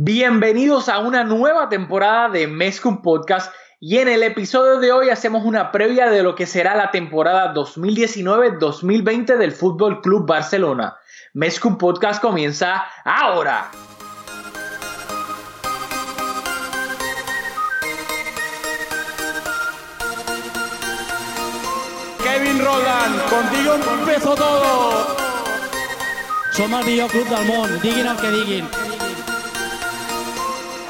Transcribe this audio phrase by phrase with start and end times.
[0.00, 5.44] Bienvenidos a una nueva temporada de Mezcum Podcast y en el episodio de hoy hacemos
[5.44, 10.96] una previa de lo que será la temporada 2019-2020 del Fútbol Club Barcelona.
[11.34, 13.72] Mezcum Podcast comienza ahora.
[22.22, 25.16] Kevin Roland, contigo empezó todo.
[26.52, 28.77] Som el millor club del món, diguin el que diguin.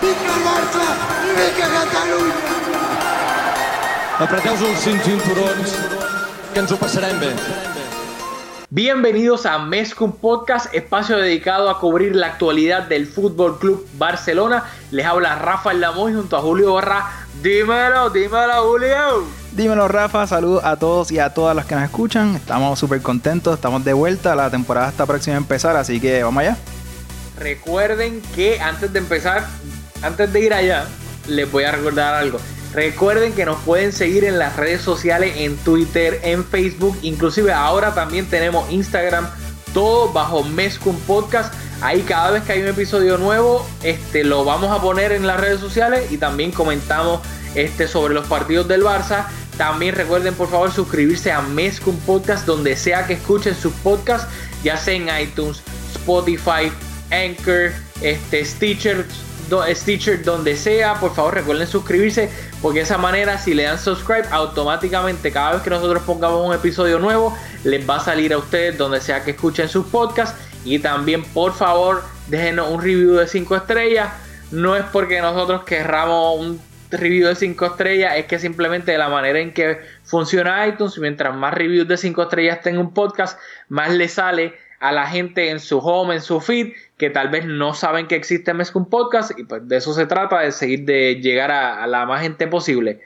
[0.00, 0.84] Vinga Barça
[1.26, 2.34] i vinga Catalunya!
[4.18, 5.72] Apreteu-vos els cinc cinturons,
[6.52, 7.32] que ens ho passarem bé.
[8.70, 14.64] Bienvenidos a Mezcum Podcast, espacio dedicado a cubrir la actualidad del Fútbol Club Barcelona.
[14.90, 17.10] Les habla Rafael Lamoy junto a Julio Barra.
[17.42, 19.24] Dímelo, dímelo, Julio.
[19.52, 22.36] Dímelo Rafa, saludos a todos y a todas las que nos escuchan.
[22.36, 26.42] Estamos súper contentos, estamos de vuelta, la temporada está próxima a empezar, así que vamos
[26.42, 26.56] allá.
[27.38, 29.46] Recuerden que antes de empezar,
[30.02, 30.86] antes de ir allá,
[31.26, 32.38] les voy a recordar algo.
[32.74, 37.94] Recuerden que nos pueden seguir en las redes sociales, en Twitter, en Facebook, inclusive ahora
[37.94, 39.28] también tenemos Instagram,
[39.72, 41.52] todo bajo Mezcum Podcast.
[41.80, 45.40] Ahí cada vez que hay un episodio nuevo, este, lo vamos a poner en las
[45.40, 47.20] redes sociales y también comentamos
[47.54, 49.26] este, sobre los partidos del Barça.
[49.56, 54.28] También recuerden por favor suscribirse a Mezcum Podcast donde sea que escuchen sus podcasts,
[54.62, 55.62] ya sea en iTunes,
[55.94, 56.70] Spotify,
[57.10, 59.06] Anchor, este, Stitcher,
[59.74, 60.94] Stitcher, donde sea.
[60.94, 65.62] Por favor recuerden suscribirse porque de esa manera si le dan subscribe automáticamente cada vez
[65.62, 69.32] que nosotros pongamos un episodio nuevo les va a salir a ustedes donde sea que
[69.32, 70.38] escuchen sus podcasts.
[70.64, 74.12] Y también por favor déjenos un review de 5 estrellas.
[74.50, 76.60] No es porque nosotros querramos un
[76.90, 81.34] review de 5 estrellas, es que simplemente de la manera en que funciona iTunes, mientras
[81.34, 83.38] más reviews de 5 estrellas tenga un podcast,
[83.68, 87.44] más le sale a la gente en su home, en su feed, que tal vez
[87.46, 91.20] no saben que existe Mezcum Podcast, y pues de eso se trata, de seguir de
[91.20, 93.00] llegar a, a la más gente posible.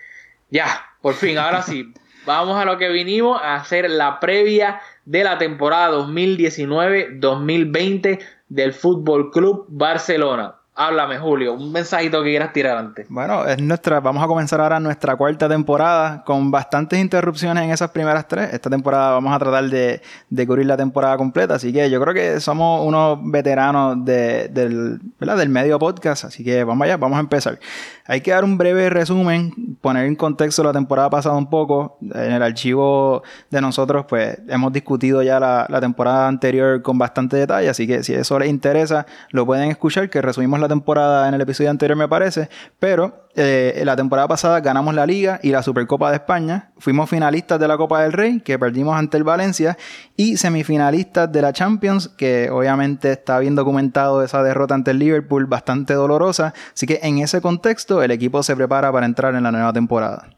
[0.51, 1.93] Ya, por fin, ahora sí,
[2.27, 9.31] vamos a lo que vinimos a hacer la previa de la temporada 2019-2020 del Fútbol
[9.31, 10.57] Club Barcelona.
[10.75, 13.07] Háblame, Julio, un mensajito que quieras tirar antes.
[13.11, 17.91] Bueno, es nuestra, vamos a comenzar ahora nuestra cuarta temporada con bastantes interrupciones en esas
[17.91, 18.55] primeras tres.
[18.55, 20.01] Esta temporada vamos a tratar de,
[20.31, 24.99] de cubrir la temporada completa, así que yo creo que somos unos veteranos de- del,
[25.21, 27.59] del medio podcast, así que vamos allá, vamos a empezar.
[28.07, 31.99] Hay que dar un breve resumen, poner en contexto la temporada pasada un poco.
[32.15, 37.37] En el archivo de nosotros, pues hemos discutido ya la, la temporada anterior con bastante
[37.37, 41.35] detalle, así que si eso les interesa, lo pueden escuchar, que resumimos la temporada en
[41.35, 42.49] el episodio anterior, me parece.
[42.79, 46.73] Pero eh, la temporada pasada ganamos la Liga y la Supercopa de España.
[46.79, 49.77] Fuimos finalistas de la Copa del Rey, que perdimos ante el Valencia,
[50.17, 55.47] y semifinalistas de la Champions, que obviamente está bien documentado esa derrota ante el Liverpool,
[55.47, 56.55] bastante dolorosa.
[56.73, 60.29] Así que en ese contexto, el equipo se prepara para entrar en la nueva temporada.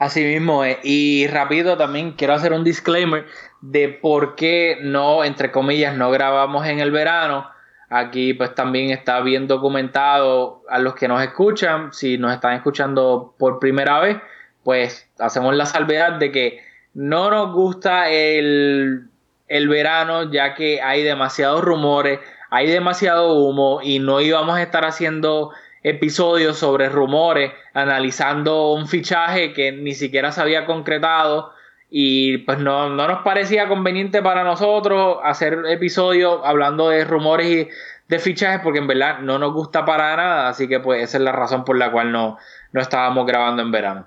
[0.00, 0.78] Así mismo es.
[0.82, 3.26] Y rápido también quiero hacer un disclaimer
[3.60, 7.46] de por qué no, entre comillas, no grabamos en el verano.
[7.92, 11.92] Aquí pues también está bien documentado a los que nos escuchan.
[11.92, 14.16] Si nos están escuchando por primera vez,
[14.62, 16.60] pues hacemos la salvedad de que
[16.94, 19.08] no nos gusta el,
[19.48, 24.84] el verano ya que hay demasiados rumores, hay demasiado humo y no íbamos a estar
[24.84, 25.50] haciendo
[25.82, 31.52] episodios sobre rumores, analizando un fichaje que ni siquiera se había concretado
[31.90, 37.68] y pues no, no nos parecía conveniente para nosotros hacer episodios hablando de rumores y
[38.08, 41.24] de fichajes porque en verdad no nos gusta para nada, así que pues esa es
[41.24, 42.38] la razón por la cual no,
[42.72, 44.06] no estábamos grabando en verano.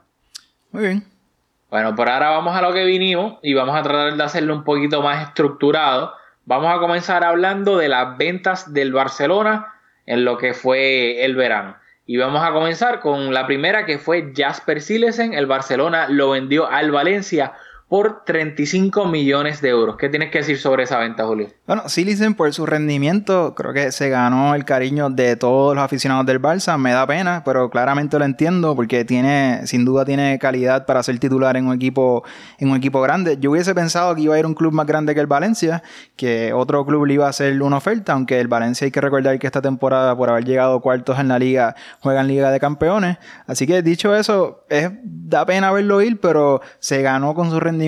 [0.72, 1.03] Muy bien.
[1.69, 4.63] Bueno, por ahora vamos a lo que vinimos y vamos a tratar de hacerlo un
[4.63, 6.13] poquito más estructurado.
[6.45, 9.73] Vamos a comenzar hablando de las ventas del Barcelona
[10.05, 11.75] en lo que fue el verano.
[12.05, 15.33] Y vamos a comenzar con la primera que fue Jasper Silesen.
[15.33, 17.53] El Barcelona lo vendió al Valencia
[17.93, 19.97] por 35 millones de euros.
[19.97, 21.49] ¿Qué tienes que decir sobre esa venta, Julio?
[21.67, 26.25] Bueno, Silicen por su rendimiento creo que se ganó el cariño de todos los aficionados
[26.25, 26.75] del Barça.
[26.79, 31.19] Me da pena, pero claramente lo entiendo porque tiene, sin duda tiene calidad para ser
[31.19, 32.23] titular en un equipo,
[32.57, 33.37] en un equipo grande.
[33.40, 35.84] Yo hubiese pensado que iba a ir un club más grande que el Valencia,
[36.16, 39.37] que otro club le iba a hacer una oferta, aunque el Valencia hay que recordar
[39.37, 43.19] que esta temporada, por haber llegado cuartos en la liga, juega en Liga de Campeones.
[43.46, 47.83] Así que dicho eso, es, da pena verlo ir, pero se ganó con su rendimiento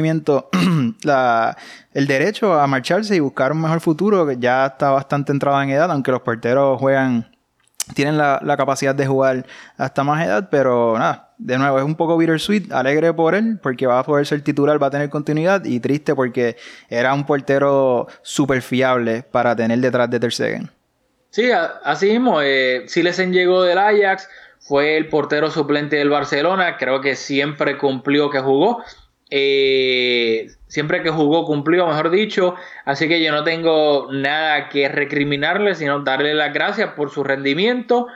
[1.94, 5.70] el derecho a marcharse y buscar un mejor futuro, que ya está bastante entrado en
[5.70, 7.32] edad, aunque los porteros juegan,
[7.94, 9.46] tienen la, la capacidad de jugar
[9.78, 13.88] hasta más edad, pero nada, de nuevo, es un poco bittersweet, alegre por él, porque
[13.88, 16.56] va a poder ser titular, va a tener continuidad, y triste porque
[16.90, 20.70] era un portero súper fiable para tener detrás de Ter Stegen.
[21.30, 21.52] Sí,
[21.84, 22.42] así mismo.
[22.42, 28.30] Eh, Silesen llegó del Ajax, fue el portero suplente del Barcelona, creo que siempre cumplió
[28.30, 28.82] que jugó.
[29.30, 32.56] Eh, siempre que jugó cumplió, mejor dicho.
[32.86, 38.07] Así que yo no tengo nada que recriminarle, sino darle las gracias por su rendimiento.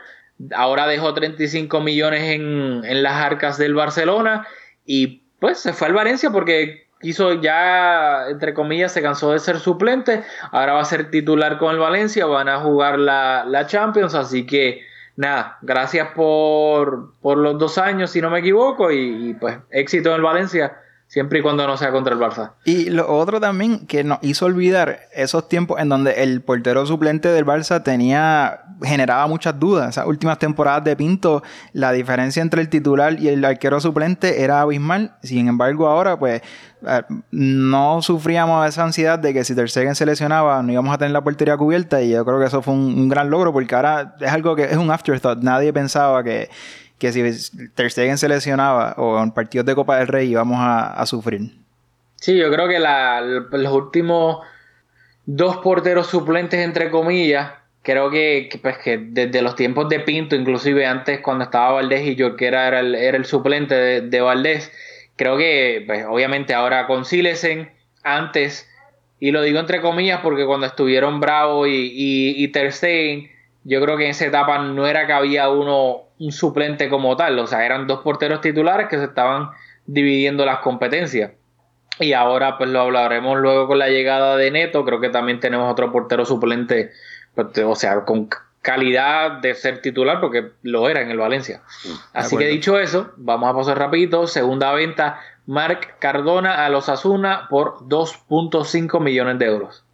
[0.54, 4.46] Ahora dejó 35 millones en, en las arcas del Barcelona
[4.86, 9.58] y pues se fue al Valencia porque quiso ya, entre comillas, se cansó de ser
[9.58, 10.22] suplente.
[10.52, 14.46] Ahora va a ser titular con el Valencia, van a jugar la, la Champions, así
[14.46, 14.82] que
[15.16, 20.10] nada, gracias por, por, los dos años, si no me equivoco, y, y pues éxito
[20.10, 20.76] en el Valencia
[21.10, 22.52] siempre y cuando no sea contra el Barça.
[22.64, 27.28] Y lo otro también que nos hizo olvidar esos tiempos en donde el portero suplente
[27.28, 29.90] del Barça tenía generaba muchas dudas.
[29.90, 31.42] Esas últimas temporadas de Pinto,
[31.72, 35.16] la diferencia entre el titular y el arquero suplente era abismal.
[35.22, 36.42] Sin embargo, ahora pues
[37.32, 41.12] no sufríamos esa ansiedad de que si Ter Stegen se lesionaba no íbamos a tener
[41.12, 44.14] la portería cubierta y yo creo que eso fue un, un gran logro porque ahora
[44.18, 45.42] es algo que es un afterthought.
[45.42, 46.48] Nadie pensaba que
[47.00, 51.04] que si Ter Stegen se lesionaba o en partidos de Copa del Rey íbamos a,
[51.06, 51.50] sufrir.
[52.16, 54.40] Sí, yo creo que los últimos
[55.24, 57.52] dos porteros suplentes, entre comillas,
[57.82, 62.16] creo que, pues, que desde los tiempos de Pinto, inclusive antes cuando estaba Valdés y
[62.16, 64.70] yo, que era, el, era el suplente de, Valdés,
[65.16, 67.70] creo que pues, obviamente ahora con Silesen,
[68.02, 68.68] antes,
[69.18, 73.30] y lo digo entre comillas porque cuando estuvieron Bravo y, y, y Ter Stegen,
[73.64, 77.38] yo creo que en esa etapa no era que había uno un suplente como tal,
[77.38, 79.48] o sea, eran dos porteros titulares que se estaban
[79.86, 81.32] dividiendo las competencias.
[81.98, 85.70] Y ahora pues lo hablaremos luego con la llegada de Neto, creo que también tenemos
[85.70, 86.92] otro portero suplente,
[87.34, 88.28] pues, o sea, con
[88.60, 91.62] calidad de ser titular porque lo era en el Valencia.
[92.12, 97.46] Así que dicho eso, vamos a pasar rapidito, segunda venta, Marc Cardona a los Asuna
[97.48, 99.84] por 2.5 millones de euros.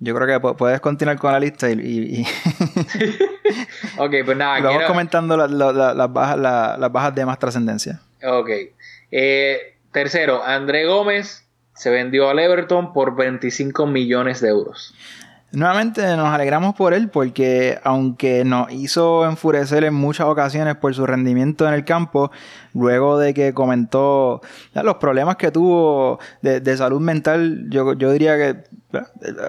[0.00, 2.26] Yo creo que puedes continuar con la lista y...
[3.98, 4.60] ok, pues nada.
[4.60, 8.00] Vamos comentando las, bajas, las bajas de más trascendencia.
[8.22, 8.50] Ok.
[9.10, 14.94] Eh, tercero, André Gómez se vendió al Everton por 25 millones de euros.
[15.52, 21.06] Nuevamente nos alegramos por él porque aunque nos hizo enfurecer en muchas ocasiones por su
[21.06, 22.32] rendimiento en el campo,
[22.74, 24.40] luego de que comentó
[24.74, 28.64] los problemas que tuvo de, salud mental, yo, yo diría que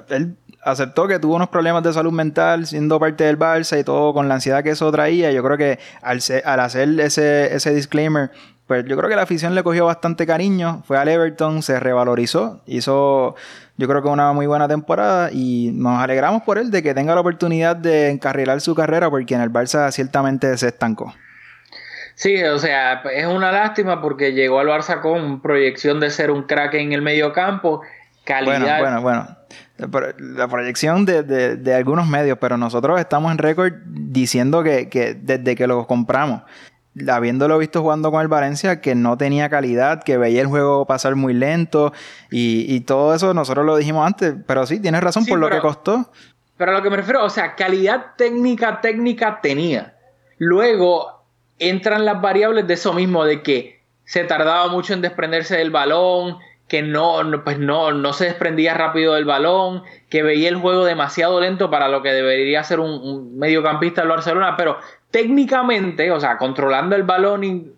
[0.09, 4.13] él aceptó que tuvo unos problemas de salud mental siendo parte del Barça y todo
[4.13, 5.31] con la ansiedad que eso traía.
[5.31, 8.31] Yo creo que al, al hacer ese, ese disclaimer,
[8.67, 10.83] pues yo creo que la afición le cogió bastante cariño.
[10.85, 13.35] Fue al Everton, se revalorizó, hizo
[13.77, 17.13] yo creo que una muy buena temporada y nos alegramos por él de que tenga
[17.13, 21.13] la oportunidad de encarrilar su carrera porque en el Barça ciertamente se estancó.
[22.15, 26.43] Sí, o sea, es una lástima porque llegó al Barça con proyección de ser un
[26.43, 27.83] crack en el medio campo,
[28.23, 28.79] calidad.
[28.79, 29.37] Bueno, bueno, bueno.
[29.77, 35.67] La proyección de, algunos medios, pero nosotros estamos en récord diciendo que, que desde que
[35.67, 36.41] lo compramos
[37.09, 41.15] habiéndolo visto jugando con el Valencia, que no tenía calidad, que veía el juego pasar
[41.15, 41.93] muy lento
[42.31, 46.09] y, todo eso nosotros lo dijimos antes, pero sí, tienes razón por lo que costó.
[46.55, 49.95] Pero a lo que me refiero, o sea, calidad técnica, técnica tenía.
[50.37, 51.25] Luego
[51.59, 56.37] entran las variables de eso mismo, de que se tardaba mucho en desprenderse del balón,
[56.67, 61.39] que no, pues no, no se desprendía rápido del balón, que veía el juego demasiado
[61.39, 64.77] lento para lo que debería ser un, un mediocampista del Barcelona, pero
[65.11, 67.73] técnicamente, o sea, controlando el balón y,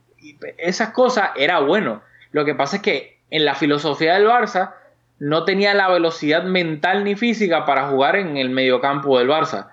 [0.57, 2.01] esas cosas, era bueno.
[2.31, 4.73] Lo que pasa es que en la filosofía del Barça
[5.19, 9.69] no tenía la velocidad mental ni física para jugar en el mediocampo del Barça.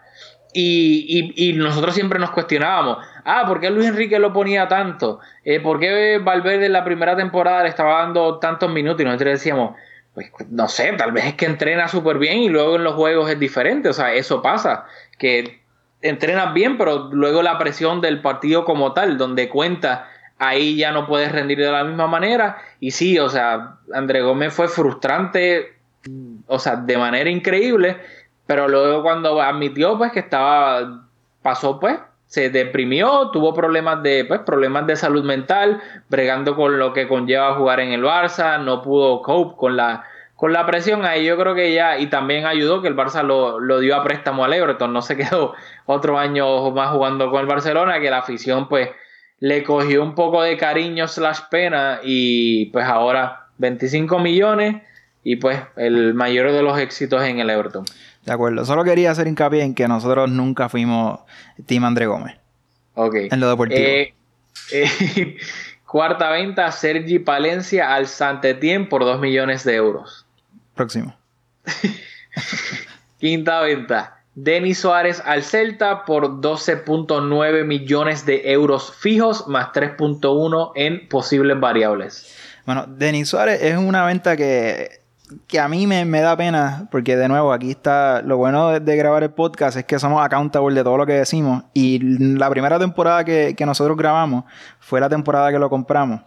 [0.53, 5.21] Y, nosotros siempre nos cuestionábamos, ah, ¿por qué Luis Enrique lo ponía tanto?
[5.45, 9.03] Eh, ¿Por qué Valverde en la primera temporada le estaba dando tantos minutos?
[9.03, 9.75] Y nosotros decíamos,
[10.15, 13.31] pues no sé, tal vez es que entrena súper bien y luego en los juegos
[13.31, 14.87] es diferente, o sea, eso pasa,
[15.19, 15.61] que
[16.01, 21.07] entrenas bien, pero luego la presión del partido como tal, donde cuenta, ahí ya no
[21.07, 22.59] puedes rendir de la misma manera.
[22.81, 25.75] Y sí, o sea, André Gómez fue frustrante,
[26.47, 27.97] o sea, de manera increíble,
[28.47, 31.05] pero luego cuando admitió pues que estaba,
[31.43, 36.93] pasó pues, se deprimió, tuvo problemas de, pues, problemas de salud mental, bregando con lo
[36.93, 40.05] que conlleva jugar en el Barça, no pudo cope con la
[40.35, 43.59] con la presión ahí yo creo que ya, y también ayudó que el Barça lo,
[43.59, 45.55] lo, dio a préstamo al Everton, no se quedó
[45.87, 48.91] otro año más jugando con el Barcelona, que la afición pues
[49.41, 54.83] le cogió un poco de cariño slash pena y pues ahora 25 millones
[55.25, 57.85] y pues el mayor de los éxitos en el Everton.
[58.27, 61.21] De acuerdo, solo quería hacer hincapié en que nosotros nunca fuimos
[61.65, 62.37] Team André Gómez.
[62.95, 63.15] Ok.
[63.31, 63.81] En lo deportivo.
[63.81, 64.15] Eh,
[64.73, 65.37] eh,
[65.87, 70.27] cuarta venta, Sergi Palencia al Santetien por 2 millones de euros.
[70.75, 71.17] Próximo.
[73.21, 74.25] Quinta venta.
[74.35, 82.35] Denis Suárez al Celta por 12.9 millones de euros fijos más 3.1 en posibles variables.
[82.67, 85.01] Bueno, Denis Suárez es una venta que,
[85.47, 88.81] que a mí me, me, da pena, porque de nuevo, aquí está lo bueno de,
[88.81, 91.65] de, grabar el podcast es que somos accountable de todo lo que decimos.
[91.75, 94.45] Y la primera temporada que, que nosotros grabamos
[94.79, 96.21] fue la temporada que lo compramos.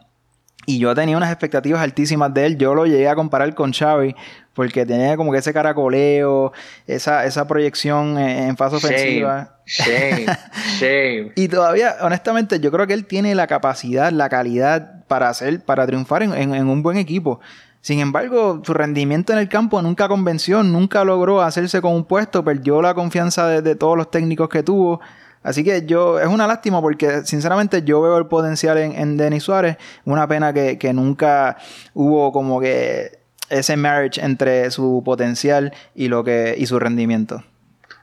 [0.65, 2.57] Y yo tenía unas expectativas altísimas de él.
[2.57, 4.15] Yo lo llegué a comparar con Xavi
[4.53, 6.51] porque tenía como que ese caracoleo,
[6.85, 9.61] esa, esa proyección en, fase ofensiva.
[9.65, 10.25] Shame,
[10.79, 11.31] shame.
[11.35, 15.87] y todavía, honestamente, yo creo que él tiene la capacidad, la calidad para hacer, para
[15.87, 17.39] triunfar en, en, en un buen equipo.
[17.81, 22.43] Sin embargo, su rendimiento en el campo nunca convenció, nunca logró hacerse con un puesto,
[22.43, 24.99] perdió la confianza de, todos los técnicos que tuvo.
[25.43, 29.43] Así que yo, es una lástima porque sinceramente yo veo el potencial en, en Denis
[29.43, 29.77] Suárez.
[30.03, 31.57] Una pena que, que, nunca
[31.93, 33.19] hubo como que
[33.49, 37.43] ese marriage entre su potencial y lo que y su rendimiento.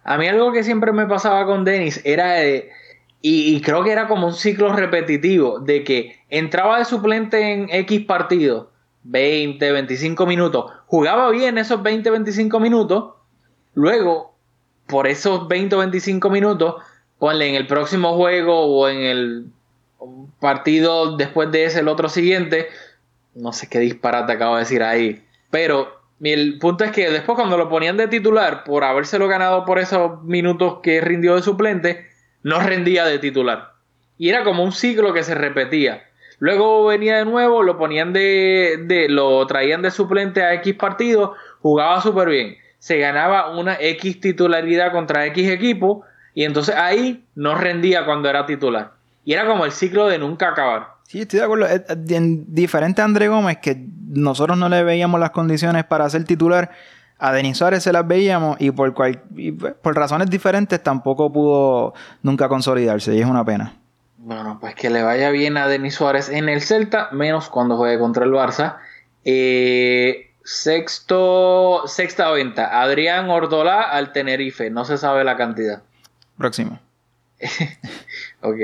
[0.03, 2.71] A mí algo que siempre me pasaba con Denis era de,
[3.21, 7.69] y, y, creo que era como un ciclo repetitivo de que entraba de suplente en
[7.71, 8.71] X partido,
[9.09, 13.15] 20, 25 minutos, jugaba bien esos 20, 25 minutos,
[13.75, 14.35] luego
[14.87, 16.77] por esos 20 o 25 minutos
[17.19, 19.47] ponle en el próximo juego o en el
[20.41, 22.69] partido después de ese, el otro siguiente,
[23.35, 27.57] no sé qué disparate acabo de decir ahí, pero el punto es que después cuando
[27.59, 32.07] lo ponían de titular, por habérselo ganado por esos minutos que rindió de suplente,
[32.43, 33.73] no rendía de titular.
[34.19, 36.05] Y era como un ciclo que se repetía.
[36.39, 41.35] Luego venía de nuevo, lo ponían de, de lo traían de suplente a X partido,
[41.61, 42.57] jugaba súper bien.
[42.79, 48.45] Se ganaba una X titularidad contra X equipo, y entonces ahí no rendía cuando era
[48.45, 48.93] titular.
[49.25, 50.97] Y era como el ciclo de nunca acabar.
[51.05, 51.67] Sí, estoy de acuerdo.
[52.09, 56.71] En diferente a André Gómez, que nosotros no le veíamos las condiciones para ser titular,
[57.19, 61.95] a Denis Suárez se las veíamos y por, cual, y por razones diferentes tampoco pudo
[62.23, 63.75] nunca consolidarse y es una pena.
[64.27, 67.97] Bueno, pues que le vaya bien a Denis Suárez en el Celta, menos cuando juegue
[67.97, 68.79] contra el Barça.
[69.25, 75.85] Eh, sexto, sexta venta, Adrián Ordolá al Tenerife, no se sabe la cantidad.
[76.37, 76.81] Próximo.
[78.41, 78.59] ok.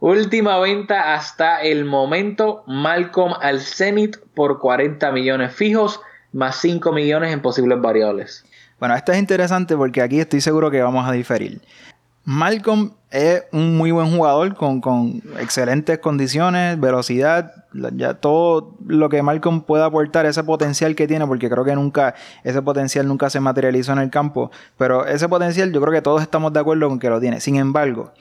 [0.00, 6.02] Última venta hasta el momento, Malcolm al Zenit por 40 millones fijos,
[6.34, 8.44] más 5 millones en posibles variables.
[8.78, 11.62] Bueno, esto es interesante porque aquí estoy seguro que vamos a diferir.
[12.30, 19.22] Malcolm es un muy buen jugador con, con, excelentes condiciones, velocidad, ya todo lo que
[19.22, 23.40] Malcolm pueda aportar, ese potencial que tiene, porque creo que nunca, ese potencial nunca se
[23.40, 26.98] materializó en el campo, pero ese potencial yo creo que todos estamos de acuerdo con
[26.98, 27.40] que lo tiene.
[27.40, 28.12] Sin embargo,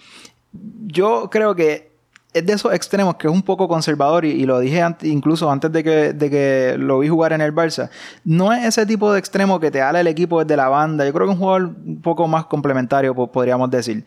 [0.85, 1.91] yo creo que
[2.37, 5.83] es de esos extremos que es un poco conservador y, lo dije incluso antes de
[5.83, 7.89] que, de que, lo vi jugar en el Barça.
[8.23, 11.05] No es ese tipo de extremo que te ala el equipo desde la banda.
[11.05, 14.05] Yo creo que es un jugador un poco más complementario, podríamos decir.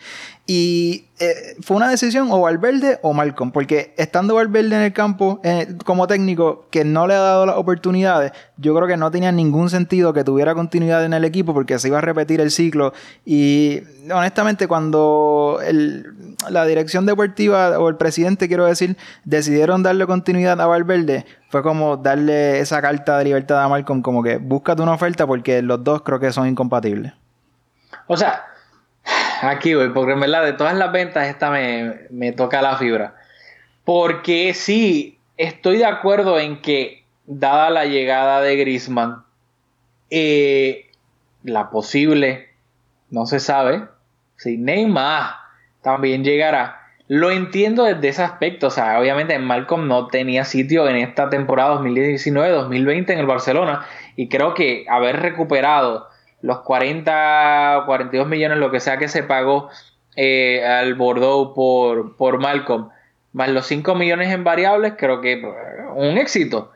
[0.53, 5.41] Y eh, fue una decisión o Valverde o Malcolm, porque estando Valverde en el campo
[5.45, 9.31] eh, como técnico que no le ha dado las oportunidades, yo creo que no tenía
[9.31, 12.93] ningún sentido que tuviera continuidad en el equipo porque se iba a repetir el ciclo.
[13.25, 15.61] Y honestamente, cuando
[16.49, 21.97] la dirección deportiva o el presidente, quiero decir, decidieron darle continuidad a Valverde, fue como
[21.97, 26.03] darle esa carta de libertad a Malcolm, como que búscate una oferta porque los dos
[26.03, 27.13] creo que son incompatibles.
[28.09, 28.50] O sea,
[29.43, 33.15] aquí voy, porque en verdad de todas las ventas esta me, me toca la fibra.
[33.85, 39.23] Porque sí, estoy de acuerdo en que, dada la llegada de Grisman,
[40.11, 40.91] eh,
[41.45, 42.51] la posible,
[43.11, 43.85] no se sabe,
[44.37, 45.35] si Neymar
[45.83, 46.77] también llegará.
[47.07, 51.81] Lo entiendo desde ese aspecto, o sea, obviamente Malcolm no tenía sitio en esta temporada
[51.81, 53.87] 2019-2020 en el Barcelona
[54.17, 56.10] y creo que haber recuperado
[56.43, 59.69] los 40, 42 millones, lo que sea que se pagó
[60.17, 62.89] eh, al Bordeaux por, por Malcolm,
[63.33, 65.43] más los 5 millones en variables, creo que
[65.95, 66.73] un éxito.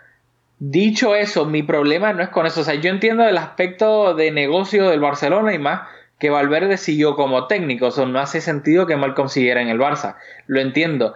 [0.59, 2.61] Dicho eso, mi problema no es con eso.
[2.61, 5.83] O sea, yo entiendo el aspecto de negocio del Barcelona y más
[6.19, 7.89] que Valverde siguió como técnico.
[7.89, 10.17] O no hace sentido que Malcolm siguiera en el Barça.
[10.47, 11.15] Lo entiendo.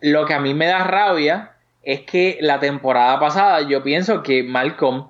[0.00, 4.42] Lo que a mí me da rabia es que la temporada pasada yo pienso que
[4.42, 5.09] Malcolm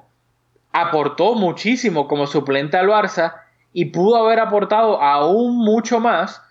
[0.73, 3.35] aportó muchísimo como suplente al Barça
[3.73, 6.43] y pudo haber aportado aún mucho más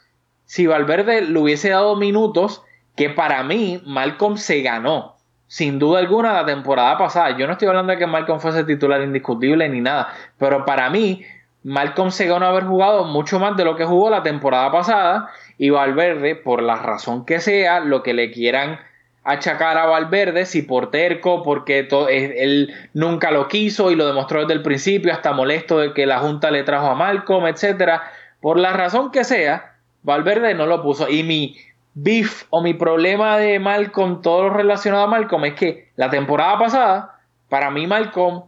[0.45, 2.63] si Valverde le hubiese dado minutos
[2.95, 5.15] que para mí Malcolm se ganó.
[5.47, 7.37] Sin duda alguna la temporada pasada.
[7.37, 10.13] Yo no estoy hablando de que Malcolm fuese titular indiscutible ni nada.
[10.37, 11.23] Pero para mí,
[11.63, 15.29] Malcolm se ganó haber jugado mucho más de lo que jugó la temporada pasada.
[15.57, 18.79] Y Valverde, por la razón que sea, lo que le quieran
[19.23, 24.53] achacar a Valverde, si por terco, porque él nunca lo quiso y lo demostró desde
[24.53, 28.03] el principio, hasta molesto de que la Junta le trajo a Malcolm, etcétera.
[28.41, 31.09] Por la razón que sea, Valverde no lo puso.
[31.09, 31.57] Y mi
[31.93, 36.57] beef o mi problema de Malcolm, todo lo relacionado a Malcolm, es que la temporada
[36.57, 38.43] pasada, para mí Malcolm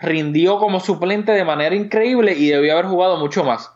[0.00, 3.72] rindió como suplente de manera increíble y debió haber jugado mucho más.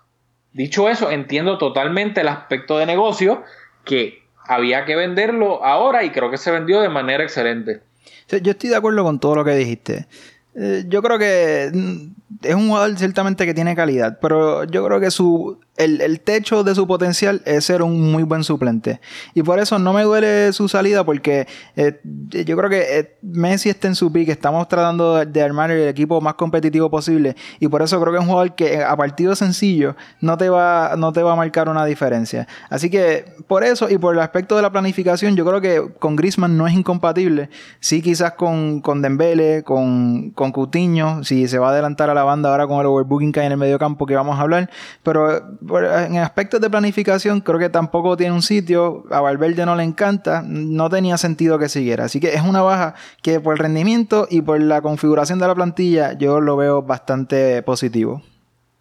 [0.53, 3.43] Dicho eso, entiendo totalmente el aspecto de negocio
[3.85, 7.83] que había que venderlo ahora y creo que se vendió de manera excelente.
[8.29, 10.07] Yo estoy de acuerdo con todo lo que dijiste.
[10.55, 15.01] Eh, yo creo que mm, es un jugador ciertamente que tiene calidad, pero yo creo
[15.01, 19.01] que su el, techo de su potencial es ser un muy buen suplente.
[19.35, 23.71] Y por eso no me duele su salida, porque eh, yo creo que eh, Messi
[23.71, 24.29] está en su pick.
[24.29, 27.37] Estamos tratando de, armar el equipo más competitivo posible.
[27.59, 30.95] Y por eso creo que es un jugador que a partido sencillo no te va,
[30.97, 32.47] no te va a marcar una diferencia.
[32.69, 36.17] Así que por eso y por el aspecto de la planificación, yo creo que con
[36.17, 37.49] Grisman no es incompatible.
[37.81, 42.25] Sí, quizás con, con Dembele, con, con Coutinho, si se va a adelantar a la
[42.25, 44.71] banda ahora con el overbooking que hay en el medio campo que vamos a hablar.
[45.03, 49.85] Pero en aspectos de planificación creo que tampoco tiene un sitio, a Valverde no le
[49.85, 52.05] encanta, no tenía sentido que siguiera.
[52.05, 55.55] Así que es una baja que por el rendimiento y por la configuración de la
[55.55, 58.23] plantilla yo lo veo bastante positivo.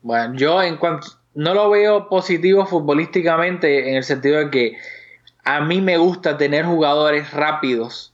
[0.01, 4.77] Bueno, yo en cuanto no lo veo positivo futbolísticamente en el sentido de que
[5.43, 8.13] a mí me gusta tener jugadores rápidos,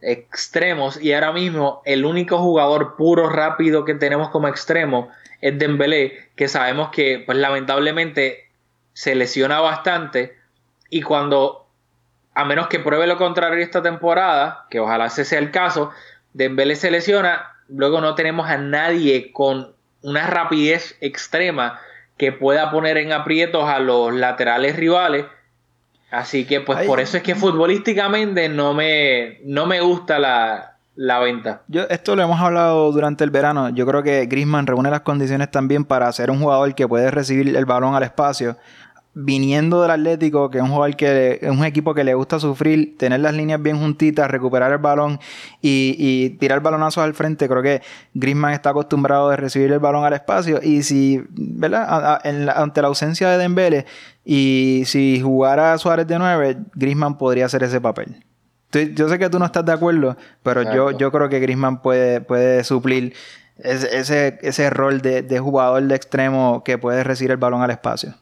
[0.00, 5.08] extremos y ahora mismo el único jugador puro rápido que tenemos como extremo
[5.40, 8.50] es Dembélé, que sabemos que pues lamentablemente
[8.92, 10.36] se lesiona bastante
[10.90, 11.66] y cuando
[12.34, 15.90] a menos que pruebe lo contrario esta temporada, que ojalá ese sea el caso,
[16.34, 21.80] Dembélé se lesiona, luego no tenemos a nadie con una rapidez extrema
[22.18, 25.24] que pueda poner en aprietos a los laterales rivales.
[26.10, 31.18] Así que pues por eso es que futbolísticamente no me, no me gusta la, la
[31.18, 31.62] venta.
[31.68, 33.68] Yo, esto lo hemos hablado durante el verano.
[33.68, 37.54] Yo creo que Grisman reúne las condiciones también para ser un jugador que puede recibir
[37.54, 38.56] el balón al espacio.
[39.18, 42.98] Viniendo del Atlético, que es un jugador que es un equipo que le gusta sufrir,
[42.98, 45.18] tener las líneas bien juntitas, recuperar el balón
[45.62, 47.48] y, tirar balonazos al frente.
[47.48, 47.80] Creo que
[48.12, 50.60] Grisman está acostumbrado a recibir el balón al espacio.
[50.62, 52.20] Y si, ¿verdad?
[52.56, 53.86] ante la ausencia de Dembele
[54.24, 58.22] y si jugara Suárez de 9, Grisman podría hacer ese papel
[58.72, 62.20] yo sé que tú no estás de acuerdo, pero yo, yo creo que Grisman puede,
[62.20, 63.14] puede suplir
[63.58, 68.14] ese, ese, rol de, jugador de extremo que puede recibir el balón al espacio.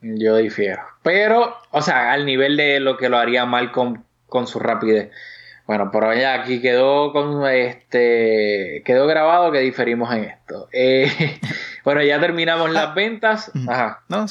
[0.00, 0.82] Yo difiero.
[1.02, 4.04] Pero, o sea, al nivel de lo que lo haría mal con,
[4.46, 5.10] su rapidez.
[5.66, 10.68] Bueno, por allá aquí quedó con este quedó grabado que diferimos en esto.
[10.72, 11.10] Eh,
[11.84, 13.50] bueno, ya terminamos las ventas.
[13.68, 14.02] Ajá.
[14.08, 14.26] No,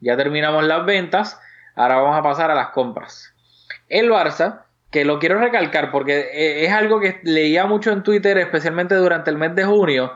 [0.00, 1.40] Ya terminamos las ventas.
[1.76, 3.33] Ahora vamos a pasar a las compras.
[3.94, 8.36] El Barça, que lo quiero recalcar porque eh, es algo que leía mucho en Twitter,
[8.38, 10.12] especialmente durante el mes de junio,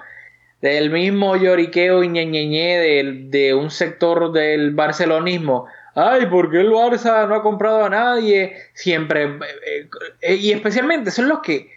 [0.61, 5.67] del mismo lloriqueo y ñeñeñe de, un sector del barcelonismo.
[5.95, 8.57] Ay, ¿por qué el Barça no ha comprado a nadie?
[8.75, 9.39] Siempre.
[9.65, 9.89] Eh,
[10.23, 11.71] eh, y especialmente son los que,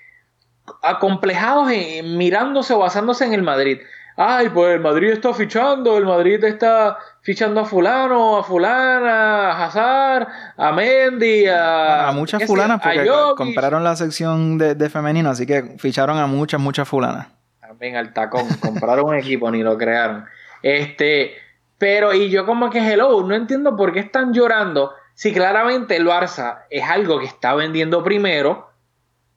[0.81, 1.67] acomplejados
[2.03, 3.79] mirándose o basándose en el Madrid
[4.15, 9.65] ay, pues el Madrid está fichando, el Madrid está fichando a fulano, a fulana, a
[9.65, 12.09] Hazard, a Mendy, a...
[12.09, 16.87] A muchas fulanas, porque compraron la sección de, femenino, así que ficharon a muchas, muchas
[16.87, 17.27] fulanas.
[17.59, 20.25] También al tacón, compraron un equipo, ni lo crearon.
[20.61, 21.33] Este,
[21.77, 26.07] pero y yo como que hello, no entiendo por qué están llorando si claramente el
[26.07, 28.71] Barça es algo que está vendiendo primero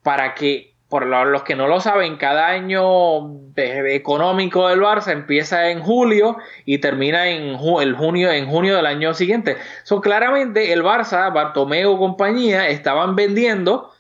[0.03, 5.81] para que por los que no lo saben, cada año económico del Barça empieza en
[5.81, 9.57] julio y termina en, el junio, en junio del año siguiente.
[9.83, 13.91] So, claramente el Barça, Bartomeu compañía estaban vendiendo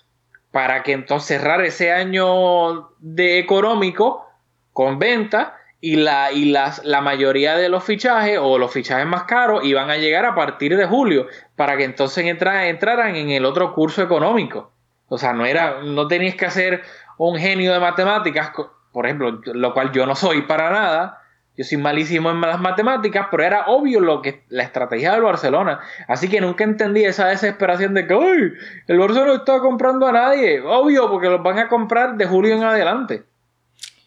[0.52, 4.28] para que entonces cerrar ese año de económico
[4.72, 9.24] con venta y, la, y las, la mayoría de los fichajes o los fichajes más
[9.24, 11.26] caros iban a llegar a partir de julio
[11.56, 14.73] para que entonces entraran en el otro curso económico.
[15.08, 16.82] O sea, no era, no tenías que hacer
[17.18, 18.52] un genio de matemáticas,
[18.92, 21.20] por ejemplo, lo cual yo no soy para nada.
[21.56, 25.78] Yo soy malísimo en las matemáticas, pero era obvio lo que la estrategia del Barcelona.
[26.08, 28.52] Así que nunca entendí esa desesperación de que ¡Ay!
[28.88, 30.60] el Barcelona no está comprando a nadie.
[30.62, 33.22] Obvio, porque los van a comprar de julio en adelante.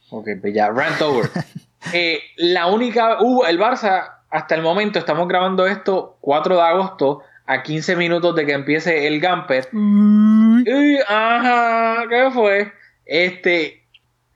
[0.09, 1.29] Ok, pues ya, rant over.
[1.93, 7.21] Eh, la única, uh, el Barça, hasta el momento, estamos grabando esto 4 de agosto,
[7.45, 9.69] a 15 minutos de que empiece el Gamper.
[11.07, 12.73] Ajá, ¿qué fue?
[13.05, 13.83] Este,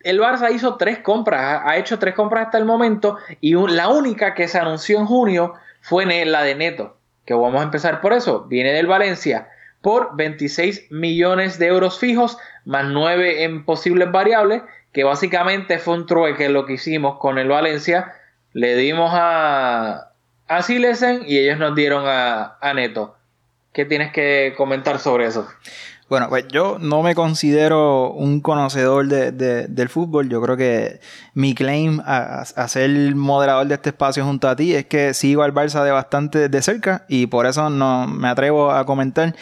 [0.01, 4.33] el Barça hizo tres compras, ha hecho tres compras hasta el momento y la única
[4.33, 8.45] que se anunció en junio fue la de Neto, que vamos a empezar por eso,
[8.45, 9.49] viene del Valencia
[9.81, 14.61] por 26 millones de euros fijos más 9 en posibles variables,
[14.93, 18.13] que básicamente fue un trueque lo que hicimos con el Valencia,
[18.53, 20.11] le dimos a,
[20.47, 23.15] a Silesen y ellos nos dieron a, a Neto.
[23.73, 25.47] ¿Qué tienes que comentar sobre eso?
[26.11, 29.31] Bueno, pues yo no me considero un conocedor de,
[29.69, 30.27] del fútbol.
[30.27, 30.99] Yo creo que
[31.33, 35.41] mi claim a, a, ser moderador de este espacio junto a ti es que sigo
[35.41, 39.37] al Barça de bastante de cerca y por eso no me atrevo a comentar.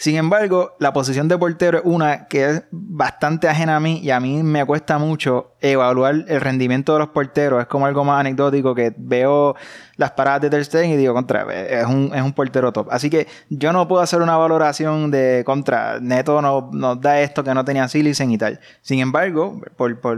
[0.00, 4.08] Sin embargo, la posición de portero es una que es bastante ajena a mí y
[4.08, 7.60] a mí me cuesta mucho evaluar el rendimiento de los porteros.
[7.60, 9.56] Es como algo más anecdótico que veo
[9.96, 12.88] las paradas de Ter Stegen y digo, contra, es un, es un portero top.
[12.90, 17.44] Así que yo no puedo hacer una valoración de contra, Neto no, nos da esto
[17.44, 18.58] que no tenía Silicen y tal.
[18.80, 20.16] Sin embargo, por, por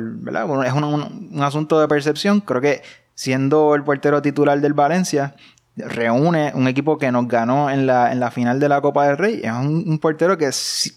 [0.65, 2.41] es un, un, un asunto de percepción.
[2.41, 2.83] Creo que
[3.15, 5.35] siendo el portero titular del Valencia,
[5.77, 9.17] reúne un equipo que nos ganó en la, en la final de la Copa del
[9.17, 9.41] Rey.
[9.43, 10.51] Es un, portero que,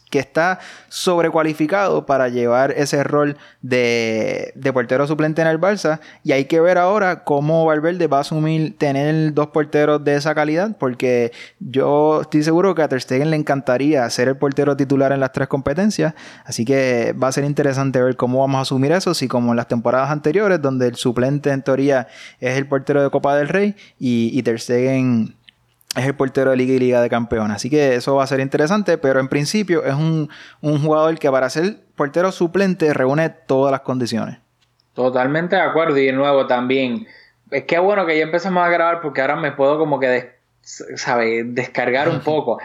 [0.10, 0.60] que, está
[0.90, 6.02] sobrecualificado para llevar ese rol de, de, portero suplente en el Barça.
[6.24, 10.36] Y hay que ver ahora cómo Valverde va a asumir tener dos porteros de esa
[10.36, 15.14] calidad, porque yo estoy seguro que a Ter Stegen le encantaría ser el portero titular
[15.14, 16.16] en las tres competencias.
[16.44, 19.58] Así que va a ser interesante ver cómo vamos a asumir eso, si como en
[19.58, 22.08] las temporadas anteriores, donde el suplente en teoría
[22.42, 25.36] es el portero de Copa del Rey y, y Stegen
[25.95, 27.56] es el portero de Liga y Liga de Campeones.
[27.56, 30.30] Así que eso va a ser interesante, pero en principio es un,
[30.62, 34.39] un jugador que para ser portero suplente reúne todas las condiciones.
[34.93, 35.97] Totalmente de acuerdo.
[35.97, 37.08] Y de nuevo también,
[37.51, 41.43] es que bueno que ya empezamos a grabar porque ahora me puedo como que, ¿sabe?
[41.45, 42.60] Descargar un poco.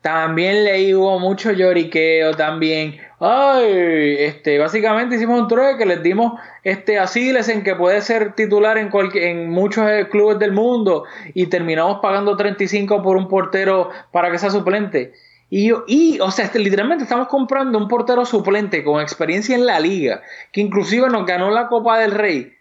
[0.00, 2.98] También leí hubo mucho lloriqueo también.
[3.24, 8.34] Ay, este, básicamente hicimos un trueque que les dimos este a en que puede ser
[8.34, 13.28] titular en cualquier, en muchos eh, clubes del mundo y terminamos pagando 35 por un
[13.28, 15.12] portero para que sea suplente.
[15.50, 19.78] Y, y o sea, este, literalmente estamos comprando un portero suplente con experiencia en la
[19.78, 22.52] liga, que inclusive nos ganó la Copa del Rey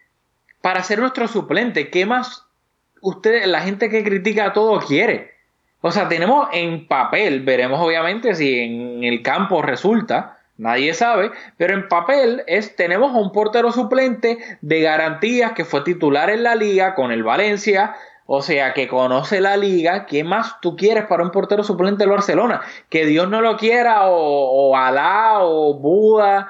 [0.62, 1.90] para ser nuestro suplente.
[1.90, 2.46] ¿Qué más
[3.02, 5.32] usted, la gente que critica todo quiere?
[5.80, 11.74] O sea, tenemos en papel, veremos obviamente si en el campo resulta, nadie sabe, pero
[11.74, 16.96] en papel es tenemos un portero suplente de garantías que fue titular en la liga
[16.96, 17.96] con el Valencia,
[18.26, 22.12] o sea, que conoce la liga, ¿qué más tú quieres para un portero suplente del
[22.12, 22.62] Barcelona?
[22.90, 26.48] Que Dios no lo quiera o, o Alá o Buda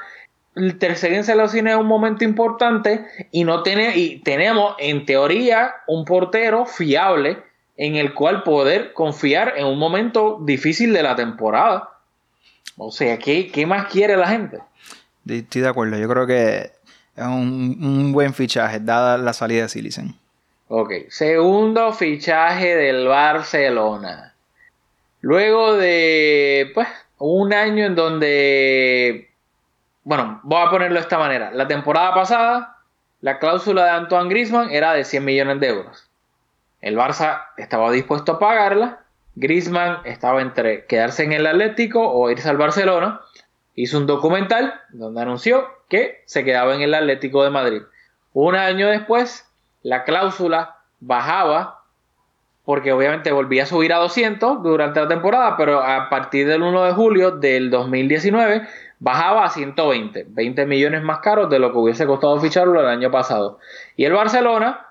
[0.56, 5.06] el tercer se lo cine es un momento importante y no tiene, y tenemos en
[5.06, 7.38] teoría un portero fiable
[7.78, 11.91] en el cual poder confiar en un momento difícil de la temporada.
[12.78, 14.60] O sea, ¿qué, qué más quiere la gente?
[15.28, 16.72] Estoy de acuerdo, yo creo que
[17.16, 20.16] es un, buen fichaje, dada la salida de Silicen.
[20.68, 24.34] Ok, segundo fichaje del Barcelona.
[25.20, 29.30] Luego de pues, un año en donde,
[30.04, 31.52] bueno, voy a ponerlo de esta manera.
[31.52, 32.78] La temporada pasada,
[33.20, 36.10] la cláusula de Antoine Grisman era de 100 millones de euros.
[36.82, 39.01] El Barça estaba dispuesto a pagarla.
[39.36, 43.22] Griezmann estaba entre quedarse en el Atlético o irse al Barcelona.
[43.76, 47.82] Hizo un documental donde anunció que se quedaba en el Atlético de Madrid.
[48.34, 49.50] Un año después,
[49.84, 51.82] la cláusula bajaba
[52.66, 56.84] porque obviamente volvía a subir a 200 durante la temporada, pero a partir del 1
[56.84, 58.68] de julio del 2019
[59.00, 63.10] bajaba a 120, 20 millones más caros de lo que hubiese costado ficharlo el año
[63.10, 63.58] pasado.
[63.98, 64.86] Y el Barcelona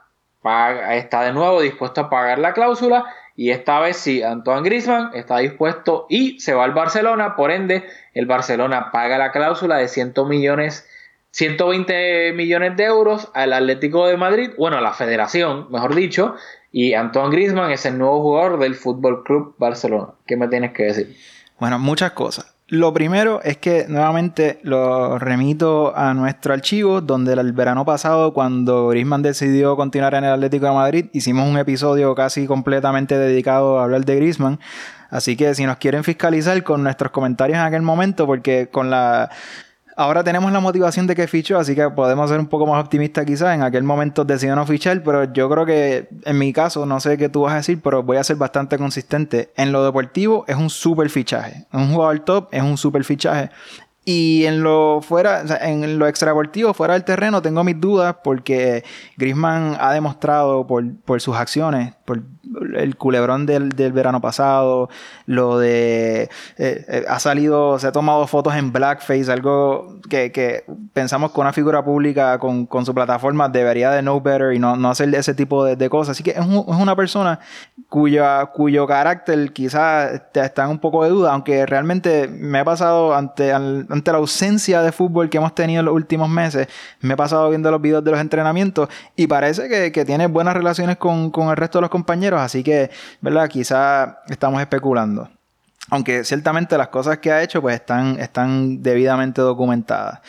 [0.90, 3.04] está de nuevo dispuesto a pagar la cláusula
[3.40, 7.86] y esta vez sí, Antoine Griezmann está dispuesto y se va al Barcelona, por ende
[8.12, 10.86] el Barcelona paga la cláusula de 100 millones
[11.30, 16.34] 120 millones de euros al Atlético de Madrid, bueno, a la federación, mejor dicho,
[16.70, 20.08] y Antoine Griezmann es el nuevo jugador del Fútbol Club Barcelona.
[20.26, 21.16] ¿Qué me tienes que decir?
[21.58, 22.54] Bueno, muchas cosas.
[22.70, 28.86] Lo primero es que nuevamente lo remito a nuestro archivo, donde el verano pasado, cuando
[28.86, 33.82] Griezmann decidió continuar en el Atlético de Madrid, hicimos un episodio casi completamente dedicado a
[33.82, 34.60] hablar de Griezmann.
[35.08, 39.30] Así que si nos quieren fiscalizar con nuestros comentarios en aquel momento, porque con la
[40.00, 43.26] ahora tenemos la motivación de que fichó, así que podemos ser un poco más optimistas
[43.26, 43.54] quizás.
[43.54, 47.18] En aquel momento decidió no fichar, pero yo creo que en mi caso, no sé
[47.18, 49.50] qué tú vas a decir, pero voy a ser bastante consistente.
[49.56, 51.66] En lo deportivo es un super fichaje.
[51.72, 53.50] Un jugador top es un super fichaje.
[54.04, 58.82] Y en lo fuera, en lo extradeportivo, fuera del terreno, tengo mis dudas porque
[59.18, 62.22] Grisman ha demostrado por, por sus acciones, por
[62.76, 64.88] el culebrón del, del verano pasado,
[65.26, 66.22] lo de...
[66.22, 66.28] eh,
[66.88, 71.52] eh, ha salido, se ha tomado fotos en blackface, algo que, que pensamos que una
[71.52, 75.34] figura pública con, con su plataforma debería de know better y no, no hacer ese
[75.34, 76.16] tipo de, de cosas.
[76.16, 77.38] Así que es, un- es una persona
[77.88, 83.14] cuya, cuyo carácter quizás está en un poco de duda, aunque realmente me ha pasado
[83.14, 86.68] ante, ante la ausencia de fútbol que hemos tenido en los últimos meses,
[87.00, 90.54] me he pasado viendo los videos de los entrenamientos y parece que, que tiene buenas
[90.54, 93.48] relaciones con, con el resto de los compañeros, así que, ¿verdad?
[93.48, 95.28] Quizás estamos especulando.
[95.90, 100.20] Aunque ciertamente las cosas que ha hecho pues están, están debidamente documentadas.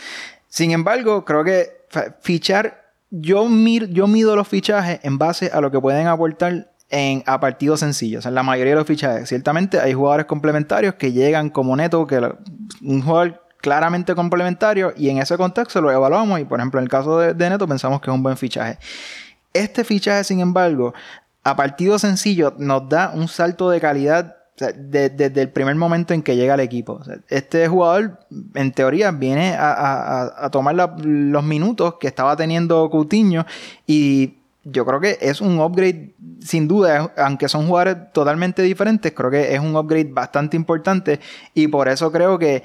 [0.48, 1.86] Sin embargo, creo que
[2.22, 3.48] fichar, yo,
[3.90, 8.26] yo mido los fichajes en base a lo que pueden aportar en, a partidos sencillos.
[8.26, 12.20] En la mayoría de los fichajes, ciertamente hay jugadores complementarios que llegan como neto, que
[12.82, 16.90] un jugador claramente complementario y en ese contexto lo evaluamos y por ejemplo en el
[16.90, 18.78] caso de, de Neto pensamos que es un buen fichaje.
[19.54, 20.94] Este fichaje, sin embargo,
[21.44, 24.38] a partido sencillo nos da un salto de calidad
[24.76, 27.02] desde el primer momento en que llega al equipo.
[27.30, 28.20] Este jugador,
[28.54, 33.46] en teoría, viene a, tomar los minutos que estaba teniendo Coutinho
[33.88, 39.32] y yo creo que es un upgrade, sin duda, aunque son jugadores totalmente diferentes, creo
[39.32, 41.20] que es un upgrade bastante importante
[41.56, 42.64] y por eso creo que eh,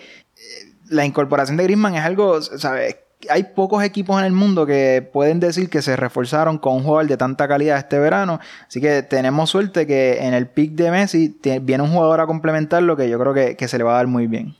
[0.91, 2.97] la incorporación de Griezmann es algo, ¿sabes?
[3.31, 7.09] Hay pocos equipos en el mundo que pueden decir que se reforzaron con un jugador
[7.09, 8.41] de tanta calidad este verano.
[8.67, 12.97] Así que tenemos suerte que en el pick de Messi viene un jugador a complementarlo
[12.97, 14.55] que yo creo que, que se le va a dar muy bien.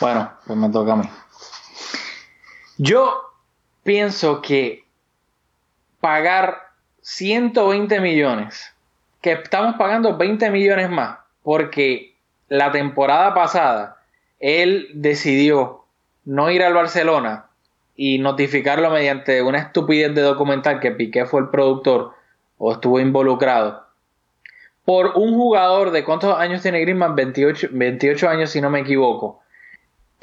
[0.00, 1.08] Bueno, pues me toca a mí.
[2.78, 3.32] Yo
[3.84, 4.84] pienso que
[6.00, 6.58] pagar
[7.02, 8.74] 120 millones,
[9.20, 12.16] que estamos pagando 20 millones más, porque
[12.48, 13.98] la temporada pasada
[14.40, 15.83] él decidió
[16.24, 17.46] no ir al Barcelona
[17.96, 22.12] y notificarlo mediante una estupidez de documental que Piqué fue el productor
[22.58, 23.84] o estuvo involucrado
[24.84, 29.40] por un jugador de cuántos años tiene Griezmann 28, 28 años si no me equivoco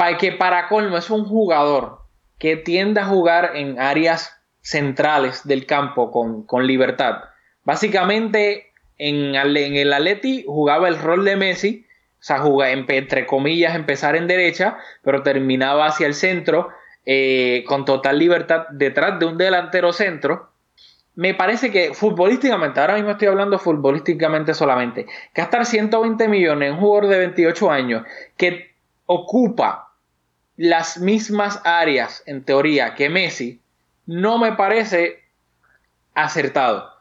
[0.02, 2.00] para que para colmo es un jugador
[2.40, 7.26] que tiende a jugar en áreas centrales del campo con, con libertad.
[7.64, 11.86] Básicamente en, en el Atleti jugaba el rol de Messi,
[12.22, 16.70] o sea, entre comillas empezar en derecha, pero terminaba hacia el centro
[17.04, 20.52] eh, con total libertad detrás de un delantero centro.
[21.16, 26.80] Me parece que futbolísticamente, ahora mismo estoy hablando futbolísticamente solamente, gastar 120 millones en un
[26.80, 28.04] jugador de 28 años
[28.38, 28.76] que
[29.08, 29.92] ocupa
[30.58, 33.60] las mismas áreas, en teoría, que Messi,
[34.06, 35.24] no me parece
[36.14, 36.92] acertado.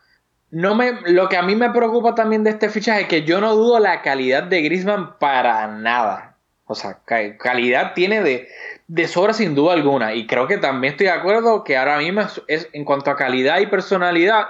[0.50, 3.40] No me, lo que a mí me preocupa también de este fichaje es que yo
[3.40, 6.36] no dudo la calidad de Griezmann para nada.
[6.66, 8.48] O sea, ca- calidad tiene de,
[8.88, 10.14] de sobra sin duda alguna.
[10.14, 13.16] Y creo que también estoy de acuerdo que ahora mismo es, es- en cuanto a
[13.16, 14.46] calidad y personalidad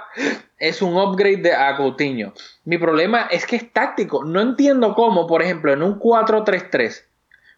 [0.57, 2.33] es un upgrade de, a Coutinho.
[2.65, 4.23] Mi problema es que es táctico.
[4.23, 7.05] No entiendo cómo, por ejemplo, en un 4-3-3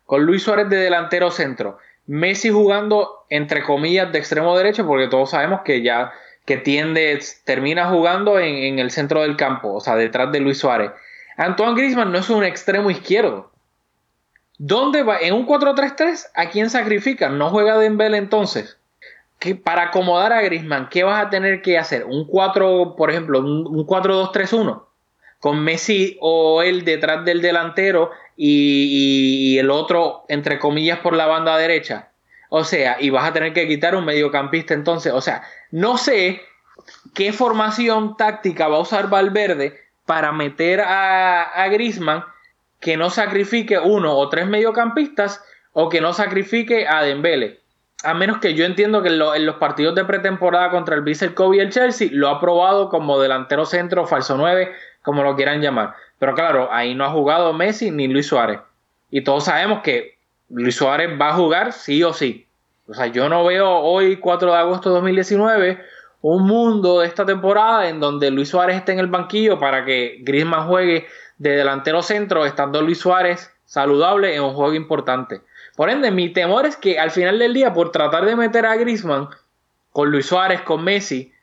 [0.06, 5.29] con Luis Suárez de delantero centro, Messi jugando entre comillas de extremo derecho, porque todos
[5.29, 6.12] sabemos que ya
[6.45, 10.58] que tiende, termina jugando en, en el centro del campo, o sea, detrás de Luis
[10.58, 10.91] Suárez.
[11.38, 13.51] Antoine Griezmann no es un extremo izquierdo.
[14.58, 15.17] ¿Dónde va?
[15.19, 17.38] En un 4-3-3, ¿a quién sacrifican?
[17.38, 18.77] ¿No juega Dembélé entonces?
[19.39, 22.06] Que para acomodar a Griezmann, ¿qué vas a tener que hacer?
[22.06, 24.84] ¿Un 4, por ejemplo, un, un 4-2-3-1?
[25.39, 31.25] Con Messi o él detrás del delantero y- y el otro, entre comillas, por la
[31.25, 32.10] banda derecha.
[32.49, 35.12] O sea, y vas a tener que quitar un mediocampista entonces.
[35.12, 36.41] O sea, no sé
[37.15, 42.23] qué formación táctica va a usar Valverde para meter a, a Griezmann
[42.79, 47.59] que no sacrifique uno o tres mediocampistas o que no sacrifique a Dembele.
[48.03, 51.01] A menos que yo entiendo que en, lo- en los partidos de pretemporada contra el
[51.01, 55.36] Vissel Kobe y el Chelsea lo ha probado como delantero centro, falso 9, como lo
[55.36, 55.95] quieran llamar.
[56.19, 58.59] Pero claro, ahí no ha jugado Messi ni Luis Suárez.
[59.09, 60.17] Y todos sabemos que
[60.49, 62.45] Luis Suárez va a jugar sí o sí.
[62.93, 65.84] O sea, yo no veo hoy, 4 de agosto de 2019,
[66.21, 70.19] un mundo de esta temporada en donde Luis Suárez esté en el banquillo para que
[70.21, 71.08] Griezmann juegue
[71.39, 75.41] de delantero centro, estando Luis Suárez saludable en un juego importante.
[75.75, 78.75] Por ende, mi temor es que al final del día, por tratar de meter a
[78.75, 79.27] Griezmann
[79.91, 81.34] con Luis Suárez, con Messi,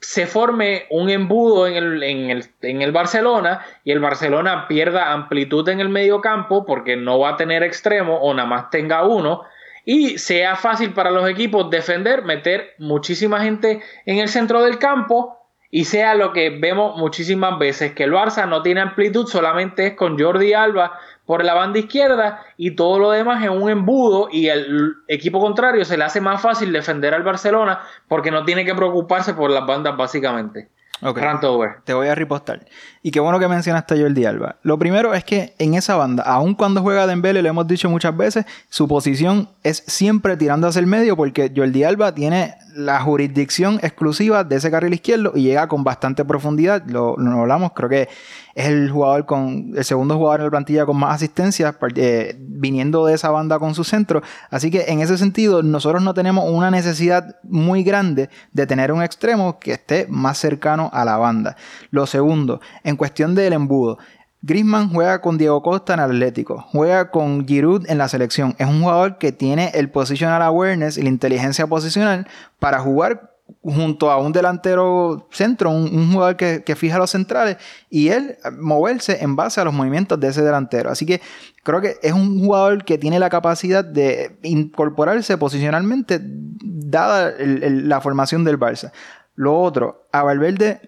[0.00, 5.12] se forme un embudo en el, en el, en el Barcelona y el Barcelona pierda
[5.12, 9.04] amplitud en el medio campo porque no va a tener extremo o nada más tenga
[9.04, 9.42] uno
[9.84, 15.38] y sea fácil para los equipos defender, meter muchísima gente en el centro del campo
[15.70, 19.94] y sea lo que vemos muchísimas veces, que el Barça no tiene amplitud, solamente es
[19.94, 24.48] con Jordi Alba por la banda izquierda y todo lo demás es un embudo y
[24.48, 28.74] el equipo contrario se le hace más fácil defender al Barcelona porque no tiene que
[28.74, 30.68] preocuparse por las bandas básicamente.
[31.02, 31.18] Ok.
[31.18, 31.82] Rantover.
[31.84, 32.64] Te voy a ripostar.
[33.02, 34.56] Y qué bueno que mencionaste a Jordi Alba.
[34.62, 38.16] Lo primero es que en esa banda, aun cuando juega Dembele, lo hemos dicho muchas
[38.16, 43.78] veces, su posición es siempre tirando hacia el medio porque Jordi Alba tiene la jurisdicción
[43.82, 46.84] exclusiva de ese carril izquierdo y llega con bastante profundidad.
[46.86, 48.08] Lo, lo hablamos, creo que
[48.54, 53.06] es el jugador con el segundo jugador en la plantilla con más asistencias eh, viniendo
[53.06, 54.22] de esa banda con su centro.
[54.50, 59.02] Así que en ese sentido nosotros no tenemos una necesidad muy grande de tener un
[59.02, 61.56] extremo que esté más cercano a la banda.
[61.90, 63.98] Lo segundo, en cuestión del embudo.
[64.42, 68.54] Griezmann juega con Diego Costa en Atlético, juega con Giroud en la selección.
[68.58, 72.26] Es un jugador que tiene el positional awareness y la inteligencia posicional
[72.58, 77.56] para jugar junto a un delantero centro, un, jugador que, que, fija los centrales
[77.88, 80.90] y él moverse en base a los movimientos de ese delantero.
[80.90, 81.20] Así que
[81.62, 88.44] creo que es un jugador que tiene la capacidad de incorporarse posicionalmente dada la formación
[88.44, 88.92] del Barça.
[89.34, 90.80] Lo otro, a Valverde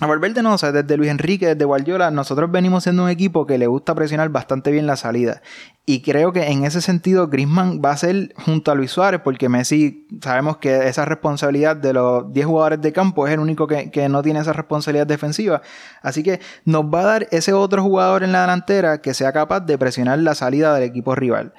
[0.00, 3.46] a Valverde no, o sea, desde Luis Enrique, desde Guardiola, nosotros venimos siendo un equipo
[3.46, 5.42] que le gusta presionar bastante bien la salida.
[5.84, 9.50] Y creo que en ese sentido Griezmann va a ser junto a Luis Suárez, porque
[9.50, 13.90] Messi, sabemos que esa responsabilidad de los 10 jugadores de campo es el único que,
[13.90, 15.60] que no tiene esa responsabilidad defensiva.
[16.00, 19.60] Así que nos va a dar ese otro jugador en la delantera que sea capaz
[19.60, 21.52] de presionar la salida del equipo rival.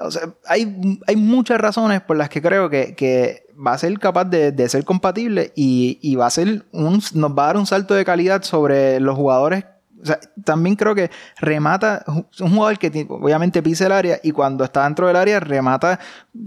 [0.00, 3.98] O sea, hay, hay muchas razones por las que creo que, que va a ser
[3.98, 7.56] capaz de, de ser compatible y, y, va a ser un, nos va a dar
[7.56, 9.64] un salto de calidad sobre los jugadores
[10.04, 14.32] o sea, también creo que remata, es un jugador que obviamente pisa el área y
[14.32, 15.98] cuando está dentro del área remata,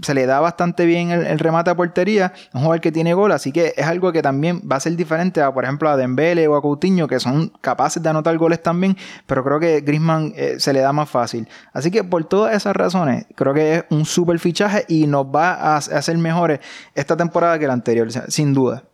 [0.02, 3.50] se le da bastante bien el, remate a portería, un jugador que tiene gol, así
[3.50, 6.56] que es algo que también va a ser diferente a, por ejemplo, a Dembele o
[6.56, 10.72] a Coutinho, que son capaces de anotar goles también, pero creo que Griezmann eh, se
[10.72, 11.48] le da más fácil.
[11.72, 15.54] Así que por todas esas razones, creo que es un super fichaje y nos va
[15.54, 16.60] a hacer mejores
[16.94, 18.87] esta temporada que la anterior, sin duda.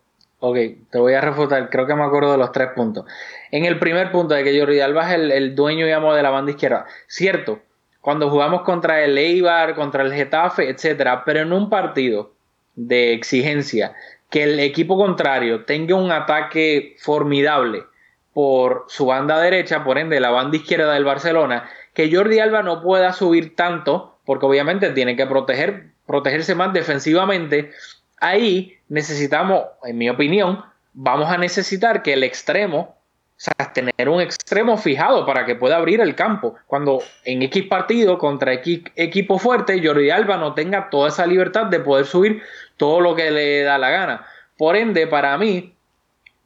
[0.47, 0.59] Ok,
[0.91, 3.07] te voy a refutar, creo que me acuerdo de los tres puntos.
[3.51, 6.29] En el primer punto de que Jordi Alba es el, dueño y amo de la
[6.29, 6.85] banda izquierda.
[7.07, 7.61] Cierto,
[8.03, 12.33] cuando jugamos contra el Eibar, contra el Getafe, etcétera, pero en un partido
[12.75, 13.95] de exigencia,
[14.29, 17.85] que el equipo contrario tenga un ataque formidable
[18.35, 22.83] por su banda derecha, por ende la banda izquierda del Barcelona, que Jordi Alba no
[22.83, 27.71] pueda subir tanto, porque obviamente tiene que proteger, protegerse más defensivamente,
[28.25, 32.97] ahí necesitamos, en mi opinión, vamos a necesitar que el extremo,
[33.37, 36.55] o sea, tener un extremo fijado para que pueda abrir el campo.
[36.67, 41.67] Cuando en X partido contra X equipo fuerte, Jordi Alba no tenga toda esa libertad
[41.67, 42.43] de poder subir
[42.77, 44.27] todo lo que le da la gana.
[44.57, 45.75] Por ende, para mí,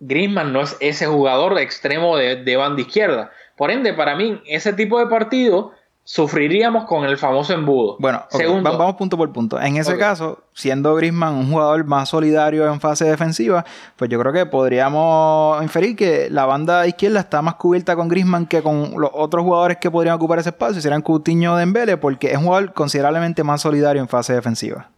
[0.01, 3.31] Griezmann no es ese jugador de extremo de, de banda izquierda.
[3.57, 5.73] Por ende, para mí, ese tipo de partido
[6.09, 7.97] sufriríamos con el famoso embudo.
[7.99, 8.25] Bueno,
[8.63, 9.61] vamos punto por punto.
[9.61, 13.63] En ese caso, siendo Grisman un jugador más solidario en fase defensiva,
[13.95, 18.47] pues yo creo que podríamos inferir que la banda izquierda está más cubierta con Grisman
[18.47, 22.31] que con los otros jugadores que podrían ocupar ese espacio, serán Coutinho o Dembele, porque
[22.31, 24.89] es un jugador considerablemente más solidario en fase defensiva.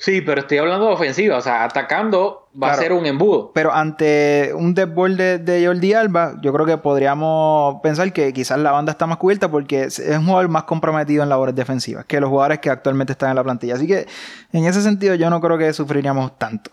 [0.00, 3.50] Sí, pero estoy hablando de ofensiva, o sea, atacando va a ser un embudo.
[3.52, 8.70] Pero ante un desborde de Jordi Alba, yo creo que podríamos pensar que quizás la
[8.70, 12.30] banda está más cubierta porque es un jugador más comprometido en labores defensivas que los
[12.30, 13.74] jugadores que actualmente están en la plantilla.
[13.74, 14.06] Así que
[14.52, 16.70] en ese sentido yo no creo que sufriríamos tanto.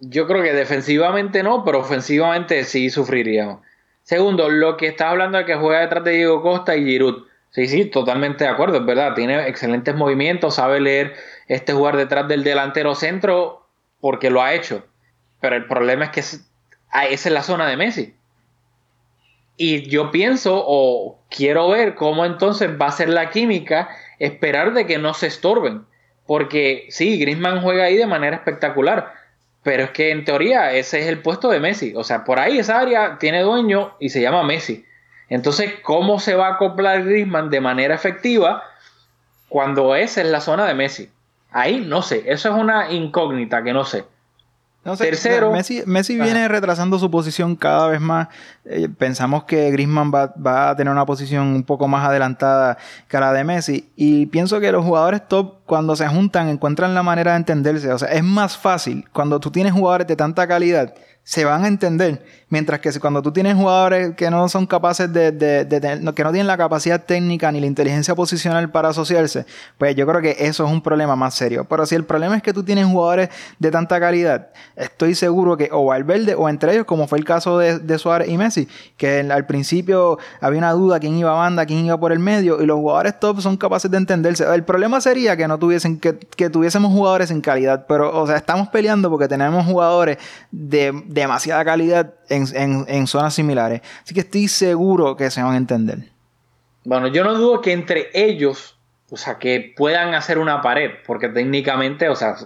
[0.00, 3.60] Yo creo que defensivamente no, pero ofensivamente sí sufriríamos.
[4.02, 7.26] Segundo, lo que está hablando de que juega detrás de Diego Costa y Giroud.
[7.56, 9.14] Sí, sí, totalmente de acuerdo, es verdad.
[9.14, 11.14] Tiene excelentes movimientos, sabe leer
[11.48, 13.66] este jugar detrás del delantero centro
[13.98, 14.84] porque lo ha hecho.
[15.40, 16.22] Pero el problema es que
[16.90, 18.14] ah, esa es la zona de Messi.
[19.56, 23.88] Y yo pienso o quiero ver cómo entonces va a ser la química,
[24.18, 25.86] esperar de que no se estorben.
[26.26, 29.14] Porque sí, Griezmann juega ahí de manera espectacular.
[29.62, 31.94] Pero es que en teoría ese es el puesto de Messi.
[31.96, 34.85] O sea, por ahí esa área tiene dueño y se llama Messi.
[35.28, 38.62] Entonces, ¿cómo se va a acoplar Griezmann de manera efectiva
[39.48, 41.10] cuando esa es la zona de Messi?
[41.50, 44.04] Ahí no sé, eso es una incógnita que no sé.
[44.96, 48.28] Tercero, Messi, Messi viene retrasando su posición cada vez más.
[48.64, 53.18] Eh, pensamos que Griezmann va, va, a tener una posición un poco más adelantada que
[53.18, 53.90] la de Messi.
[53.96, 57.92] Y pienso que los jugadores top, cuando se juntan, encuentran la manera de entenderse.
[57.92, 60.94] O sea, es más fácil cuando tú tienes jugadores de tanta calidad
[61.26, 62.24] se van a entender.
[62.48, 65.80] Mientras que cuando tú tienes jugadores que no son capaces de, de, de,
[66.14, 69.46] que no tienen la capacidad técnica ni la inteligencia posicional para asociarse,
[69.78, 71.66] pues yo creo que eso es un problema más serio.
[71.68, 75.70] Pero si el problema es que tú tienes jugadores de tanta calidad, estoy seguro que
[75.72, 79.46] o Valverde o entre ellos, como fue el caso de, Suárez y Messi, que al
[79.46, 82.76] principio había una duda quién iba a banda, quién iba por el medio, y los
[82.76, 84.44] jugadores top son capaces de entenderse.
[84.54, 88.36] El problema sería que no tuviesen, que, que tuviésemos jugadores en calidad, pero, o sea,
[88.36, 90.18] estamos peleando porque tenemos jugadores
[90.52, 93.82] de demasiada calidad en, en, en zonas similares.
[94.02, 95.98] Así que estoy seguro que se van a entender.
[96.84, 98.78] Bueno, yo no dudo que entre ellos,
[99.10, 102.36] o sea, que puedan hacer una pared, porque técnicamente, o sea,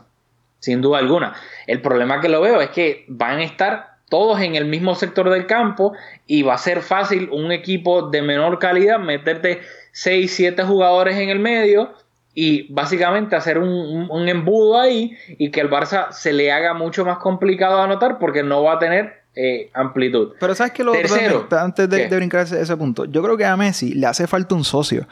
[0.61, 1.35] sin duda alguna.
[1.67, 5.31] El problema que lo veo es que van a estar todos en el mismo sector
[5.31, 5.93] del campo
[6.27, 9.61] y va a ser fácil un equipo de menor calidad meterte
[9.93, 11.95] 6, 7 jugadores en el medio
[12.35, 17.19] y básicamente hacer un, embudo ahí y que el Barça se le haga mucho más
[17.19, 20.33] complicado anotar porque no va a tener eh, amplitud.
[20.39, 23.45] Pero sabes que lo Tercero, antes de, de brincar ese, ese, punto, yo creo que
[23.45, 25.07] a Messi le hace falta un socio.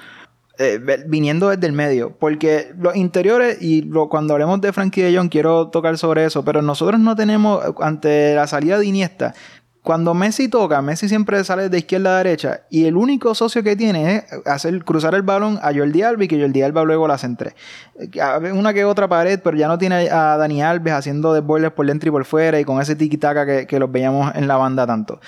[0.61, 5.31] Eh, viniendo desde el medio, porque los interiores, y cuando hablemos de Frankie de Jong,
[5.31, 9.35] quiero tocar sobre eso, pero nosotros no tenemos, ante la salida de Iniesta,
[9.83, 13.77] cuando Messi toca, Messi siempre sale de izquierda a derecha y el único socio que
[13.77, 17.17] tiene es hacer cruzar el balón a Jordi Alba y que Jordi Alba luego la
[17.17, 17.55] centre.
[18.53, 22.09] Una que otra pared, pero ya no tiene a Dani Alves haciendo desbordes por dentro
[22.09, 25.21] y por fuera y con ese tiki-taka que, los veíamos en la banda tanto.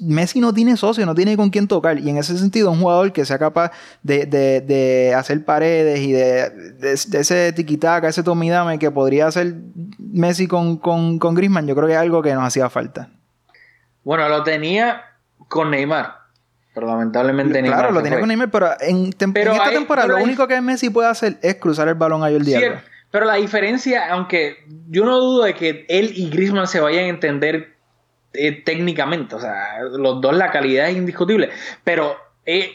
[0.00, 1.98] Messi no tiene socio, no tiene con quién tocar.
[1.98, 3.70] Y en ese sentido, un jugador que sea capaz
[4.02, 6.50] de, hacer paredes y de,
[6.92, 9.56] ese tiquitaca, ese tomidame que podría hacer
[9.98, 13.10] Messi con, con, con Griezmann, yo creo que es algo que nos hacía falta.
[14.04, 15.04] Bueno, lo tenía
[15.48, 16.18] con Neymar.
[16.74, 17.78] Pero lamentablemente Neymar.
[17.78, 21.38] Claro, lo tenía con Neymar, pero en, esta temporada lo único que Messi puede hacer
[21.42, 22.82] es cruzar el balón a Jordi Alba.
[23.10, 27.08] Pero la diferencia, aunque yo no dudo de que él y Griezmann se vayan a
[27.08, 27.74] entender
[28.32, 29.34] eh, técnicamente.
[29.34, 31.50] O sea, los dos la calidad es indiscutible.
[31.82, 32.70] Pero eh,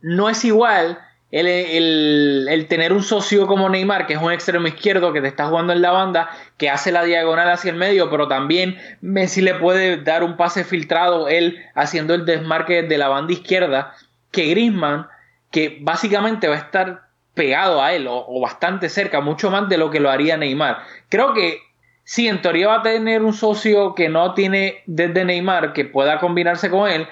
[0.00, 1.00] no es igual
[1.30, 5.72] el, tener un socio como Neymar, que es un extremo izquierdo que te está jugando
[5.72, 9.98] en la banda, que hace la diagonal hacia el medio, pero también Messi le puede
[9.98, 13.94] dar un pase filtrado, él haciendo el desmarque de la banda izquierda,
[14.30, 15.08] que Griezmann,
[15.50, 17.02] que básicamente va a estar
[17.34, 20.78] pegado a él o, o bastante cerca, mucho más de lo que lo haría Neymar.
[21.08, 21.60] Creo que
[22.04, 26.18] sí, en teoría va a tener un socio que no tiene desde Neymar que pueda
[26.18, 27.06] combinarse con él,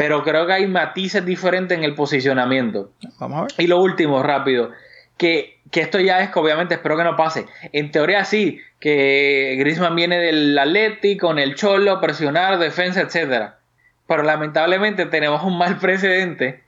[0.00, 2.90] pero creo que hay matices diferentes en el posicionamiento.
[3.18, 3.52] Vamos a ver.
[3.58, 4.70] Y lo último, rápido,
[5.18, 7.44] que, esto ya es que obviamente espero que no pase.
[7.74, 13.58] En teoría sí, que Griezmann viene del Atleti con el Cholo, presionar, defensa, etcétera.
[14.06, 16.62] Pero lamentablemente tenemos un mal precedente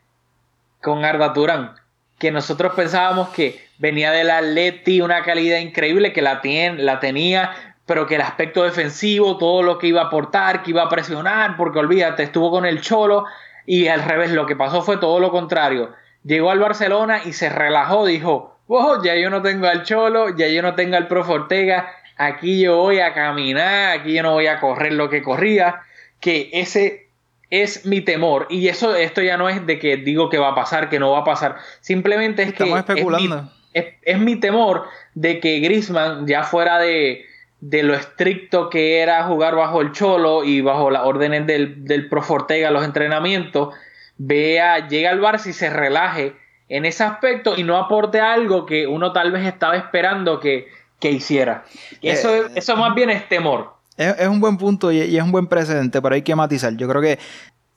[0.83, 1.77] con Arda Turán
[2.19, 6.43] que nosotros pensábamos que venía del Atleti, una calidad increíble que la,
[6.77, 10.83] la tenía, pero que el aspecto defensivo, todo lo que iba a aportar, que iba
[10.83, 13.25] a presionar, porque olvídate, estuvo con el Cholo
[13.67, 15.91] y al revés, lo que pasó fue todo lo contrario.
[16.25, 20.49] Llegó al Barcelona y se relajó, dijo, oh, ya yo no tengo al Cholo, ya
[20.49, 24.47] yo no tengo al Profe Ortega, aquí yo voy a caminar, aquí yo no voy
[24.47, 25.83] a correr lo que corría,
[26.21, 27.09] que ese
[27.51, 28.47] es mi temor.
[28.49, 31.11] Y eso, esto ya no es de que digo que va a pasar, que no
[31.11, 31.57] va a pasar.
[31.81, 32.73] Simplemente es que.
[32.73, 33.51] especulando.
[33.75, 37.27] Es mi, es mi temor de que Grisman, ya fuera de,
[37.63, 42.09] de lo estricto que era jugar bajo el cholo y bajo las órdenes del, del
[42.09, 43.73] Profortega, los entrenamientos,
[44.19, 46.35] vea, llega al Barça y se relaje
[46.69, 50.67] en ese aspecto y no aporte algo que uno tal vez estaba esperando que,
[51.03, 51.65] hiciera.
[52.01, 53.75] Eso, eh, eso más bien es temor.
[53.97, 56.77] Es, un buen punto y, es un buen precedente, pero hay que matizar.
[56.77, 57.21] Yo creo que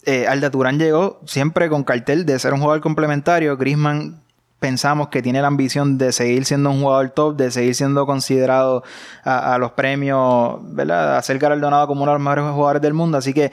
[0.05, 3.55] eh, Alda Turán llegó siempre con cartel de ser un jugador complementario.
[3.55, 4.23] Grisman
[4.59, 8.83] pensamos que tiene la ambición de seguir siendo un jugador top, de seguir siendo considerado
[9.23, 11.17] a, los premios, ¿verdad?
[11.17, 13.17] A ser galardonado como uno de los mejores jugadores del mundo.
[13.17, 13.51] Así que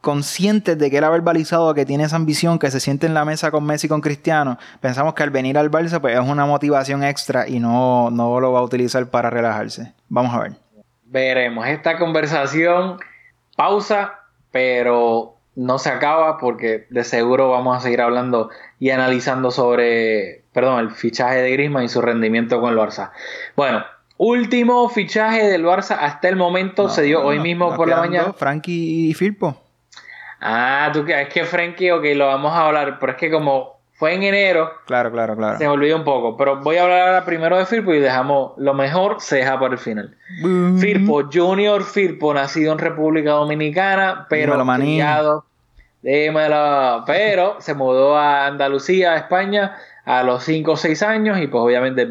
[0.00, 3.24] conscientes de que él ha verbalizado que tiene esa ambición, que se siente en la
[3.24, 6.44] mesa con Messi y con Cristiano, pensamos que al venir al Barça pues es una
[6.44, 9.94] motivación extra y no, no lo va a utilizar para relajarse.
[10.08, 10.52] Vamos a ver.
[11.04, 11.66] Veremos.
[11.66, 12.98] Esta conversación
[13.56, 14.20] pausa,
[14.52, 20.80] pero no se acaba porque de seguro vamos a seguir hablando y analizando sobre, perdón,
[20.80, 23.12] el fichaje de Griezmann y su rendimiento con el Barça.
[23.56, 23.84] Bueno,
[24.16, 28.32] último fichaje del Barça hasta el momento se dio hoy mismo por la mañana.
[28.32, 29.60] Frankie y Firpo.
[30.40, 34.14] Ah, tú es que Frankie, ok, lo vamos a hablar, pero es que como fue
[34.14, 34.72] en enero.
[34.86, 35.56] Claro, claro, claro.
[35.56, 36.36] Se me olvidó un poco.
[36.36, 39.74] Pero voy a hablar ahora primero de Firpo y dejamos lo mejor, se deja para
[39.74, 40.16] el final.
[40.78, 45.44] Firpo, Junior Firpo, nacido en República Dominicana, pero criado.
[46.02, 47.04] Dímelo.
[47.06, 52.06] Pero se mudó a Andalucía, España, a los 5 o 6 años y pues obviamente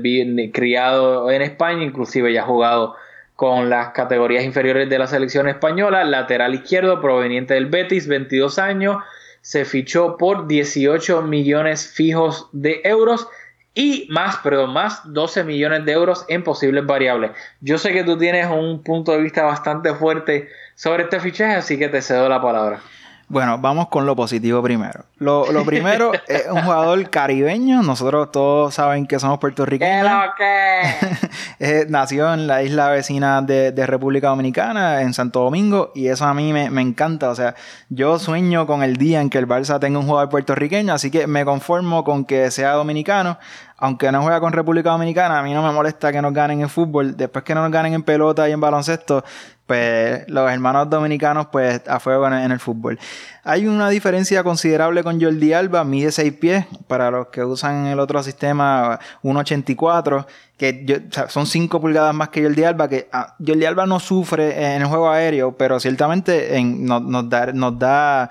[0.52, 2.96] criado en España, inclusive ya ha jugado
[3.36, 8.98] con las categorías inferiores de la selección española, lateral izquierdo proveniente del Betis, 22 años
[9.44, 13.28] se fichó por 18 millones fijos de euros
[13.76, 17.32] y más, perdón, más 12 millones de euros en posibles variables.
[17.60, 21.78] Yo sé que tú tienes un punto de vista bastante fuerte sobre este fichaje, así
[21.78, 22.80] que te cedo la palabra.
[23.28, 25.06] Bueno, vamos con lo positivo primero.
[25.24, 27.82] Lo, lo primero es un jugador caribeño.
[27.82, 30.12] Nosotros todos saben que somos puertorriqueños.
[31.60, 36.26] Eh, nació en la isla vecina de, de República Dominicana, en Santo Domingo, y eso
[36.26, 37.30] a mí me, me encanta.
[37.30, 37.56] O sea,
[37.90, 41.26] yo sueño con el día en que el Barça tenga un jugador puertorriqueño, así que
[41.26, 43.38] me conformo con que sea dominicano
[43.84, 46.70] aunque no juega con República Dominicana, a mí no me molesta que nos ganen en
[46.70, 47.18] fútbol.
[47.18, 49.26] Después que no nos ganen en pelota y en baloncesto,
[49.66, 52.98] pues los hermanos dominicanos, pues a fuego en el, fútbol.
[53.44, 58.00] Hay una diferencia considerable con Jordi Alba, mide 6 pies, para los que usan el
[58.00, 60.26] otro sistema, 1,84,
[60.58, 64.82] que son 5 pulgadas más que Jordi Alba, que ah, Jordi Alba no sufre en
[64.82, 68.30] el juego aéreo, pero ciertamente nos da...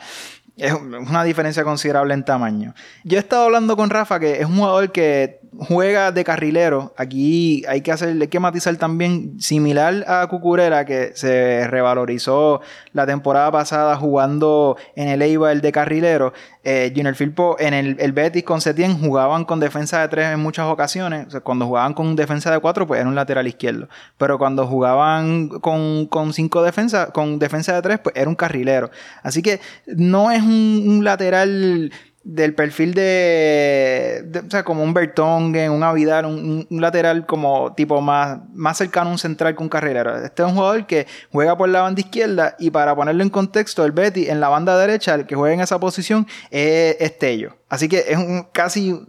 [1.08, 2.74] Una diferencia considerable en tamaño.
[3.04, 6.94] Yo he estado hablando con Rafa, que es un jugador que juega de carrilero.
[6.96, 12.60] Aquí hay que hacer, hay que matizar también, similar a Cucurera, que se revalorizó
[12.92, 16.32] la temporada pasada jugando en el Eibar de carrilero.
[16.64, 20.40] Eh, Junior Firpo en el, el, Betis con Setien jugaban con defensa de tres en
[20.40, 21.26] muchas ocasiones.
[21.42, 23.88] cuando jugaban con defensa de cuatro, pues era un lateral izquierdo.
[24.16, 28.90] Pero cuando jugaban con, con cinco defensas, con defensa de tres, pues era un carrilero.
[29.22, 31.90] Así que no es un lateral
[32.24, 38.38] del perfil de, o sea, como un Bertongen, un Avidal, un, lateral como tipo más,
[38.52, 40.16] más cercano a un central que un carrilero.
[40.16, 43.84] Este es un jugador que juega por la banda izquierda y para ponerlo en contexto,
[43.84, 47.56] el Betty en la banda derecha, el que juega en esa posición es Estello.
[47.68, 49.00] Así que es un, casi,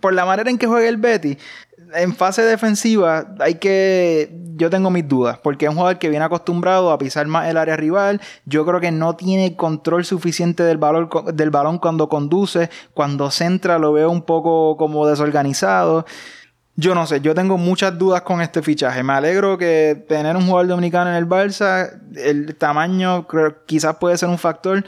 [0.00, 1.36] por la manera en que juega el Betty,
[1.94, 4.38] en fase defensiva hay que.
[4.54, 7.56] Yo tengo mis dudas, porque es un jugador que viene acostumbrado a pisar más el
[7.56, 8.20] área rival.
[8.44, 12.70] Yo creo que no tiene control suficiente del balón, del balón cuando conduce.
[12.94, 16.04] Cuando centra lo veo un poco como desorganizado.
[16.74, 19.02] Yo no sé, yo tengo muchas dudas con este fichaje.
[19.02, 24.16] Me alegro que tener un jugador dominicano en el Barça, el tamaño creo, quizás puede
[24.16, 24.82] ser un factor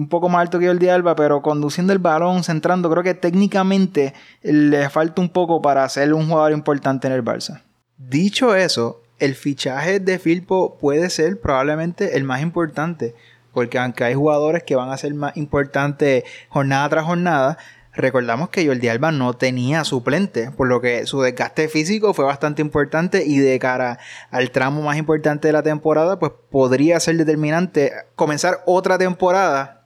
[0.00, 4.14] un poco más alto que el Alba, pero conduciendo el balón, centrando, creo que técnicamente
[4.42, 7.60] le falta un poco para ser un jugador importante en el Barça.
[7.98, 13.14] Dicho eso, el fichaje de Filpo puede ser probablemente el más importante,
[13.52, 17.58] porque aunque hay jugadores que van a ser más importantes jornada tras jornada,
[17.92, 22.62] recordamos que Jordi Alba no tenía suplente, por lo que su desgaste físico fue bastante
[22.62, 23.98] importante y de cara
[24.30, 29.79] al tramo más importante de la temporada, pues podría ser determinante comenzar otra temporada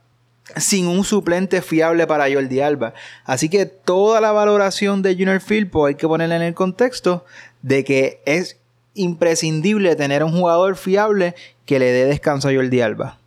[0.55, 2.93] sin un suplente fiable para Jordi Alba.
[3.23, 7.25] Así que toda la valoración de Junior Firpo hay que ponerla en el contexto
[7.61, 8.59] de que es
[8.93, 11.35] imprescindible tener un jugador fiable
[11.65, 13.17] que le dé descanso a Jordi Alba.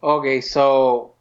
[0.00, 1.14] Ok, so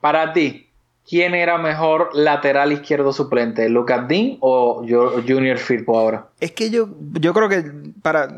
[0.00, 0.68] para ti,
[1.08, 3.68] ¿quién era mejor lateral izquierdo suplente?
[3.68, 4.84] ¿Lucas Dean o
[5.26, 6.28] Junior Firpo ahora?
[6.40, 6.88] Es que yo,
[7.20, 7.64] yo creo que
[8.02, 8.28] para,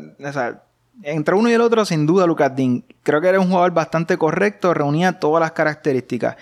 [1.03, 2.83] entre uno y el otro, sin duda, Lucas Dean.
[3.03, 6.35] Creo que era un jugador bastante correcto, reunía todas las características.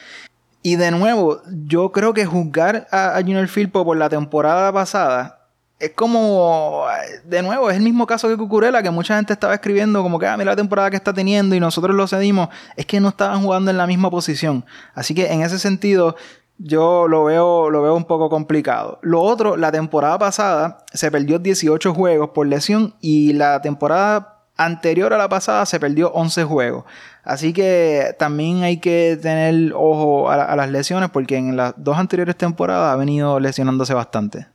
[0.61, 5.39] Y de nuevo, yo creo que juzgar a, Junior Firpo por la temporada pasada
[5.77, 6.85] es como,
[7.25, 10.27] de nuevo, es el mismo caso que Cucurella, que mucha gente estaba escribiendo como que,
[10.27, 12.47] ah, mira la temporada que está teniendo y nosotros lo cedimos.
[12.77, 14.63] Es que no estaban jugando en la misma posición.
[14.95, 16.15] Así que en ese sentido,
[16.57, 18.99] yo lo veo, lo veo un poco complicado.
[19.01, 25.13] Lo otro, la temporada pasada se perdió 18 juegos por lesión y la temporada anterior
[25.13, 26.85] a la pasada se perdió 11 juegos.
[27.23, 32.35] Así que también hay que tener ojo a, las lesiones porque en las dos anteriores
[32.35, 34.47] temporadas ha venido lesionándose bastante.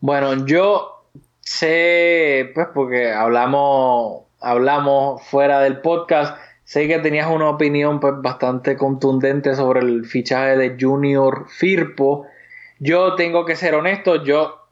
[0.00, 1.06] Bueno, yo
[1.40, 8.76] sé, pues porque hablamos, hablamos fuera del podcast, sé que tenías una opinión pues bastante
[8.76, 12.26] contundente sobre el fichaje de Junior Firpo.
[12.78, 14.68] Yo tengo que ser honesto, yo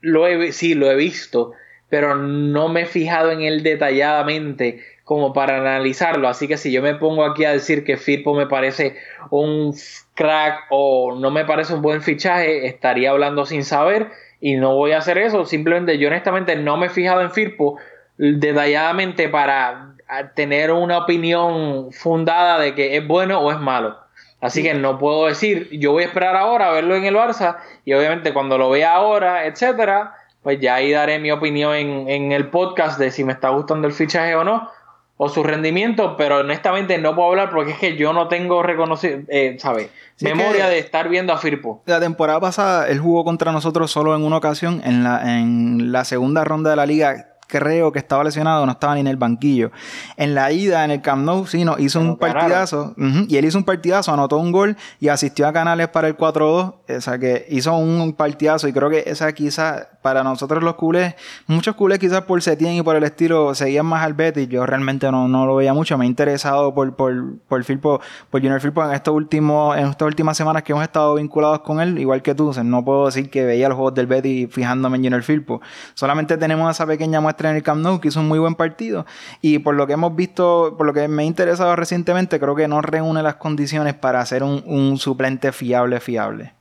[0.00, 1.52] lo he, sí, lo he visto
[1.92, 6.26] pero no me he fijado en él detalladamente como para analizarlo.
[6.26, 8.96] Así que si yo me pongo aquí a decir que Firpo me parece
[9.28, 9.74] un
[10.14, 14.08] crack o no me parece un buen fichaje, estaría hablando sin saber
[14.40, 15.44] y no voy a hacer eso.
[15.44, 17.76] Simplemente yo honestamente no me he fijado en Firpo
[18.16, 19.94] detalladamente para
[20.34, 23.98] tener una opinión fundada de que es bueno o es malo.
[24.40, 27.58] Así que no puedo decir, yo voy a esperar ahora a verlo en el Barça
[27.84, 32.48] y obviamente cuando lo vea ahora, etcétera, pues ya ahí daré mi opinión en, el
[32.48, 34.68] podcast de si me está gustando el fichaje o no,
[35.16, 39.20] o su rendimiento, pero honestamente no puedo hablar porque es que yo no tengo reconocido,
[39.28, 39.90] eh, ¿sabes?
[40.20, 41.82] Memoria de estar viendo a Firpo.
[41.86, 46.04] La temporada pasada él jugó contra nosotros solo en una ocasión, en la, en la
[46.04, 49.72] segunda ronda de la liga creo que estaba lesionado, no estaba ni en el banquillo.
[50.16, 52.94] En la ida en el Camp Nou, sí, no, hizo un partidazo.
[52.96, 56.74] y él hizo un partidazo, anotó un gol y asistió a Canales para el 4-2.
[56.96, 61.14] O sea que hizo un partidazo y creo que esa quizá para nosotros los culés,
[61.46, 65.10] muchos culés quizás por Setien y por el estilo seguían más al Betis, yo realmente
[65.10, 68.84] no, no lo veía mucho, me he interesado por, por, por Firpo, por Junior Firpo
[68.84, 72.34] en estos últimos, en estas últimas semanas que hemos estado vinculados con él, igual que
[72.34, 75.62] tú, no puedo decir que veía los juegos del Betis fijándome en Junior Firpo,
[75.94, 79.06] solamente tenemos esa pequeña muestra en el Camp Nou que hizo un muy buen partido
[79.40, 82.66] y por lo que hemos visto, por lo que me he interesado recientemente, creo que
[82.66, 86.54] no reúne las condiciones para ser un, un suplente fiable, fiable.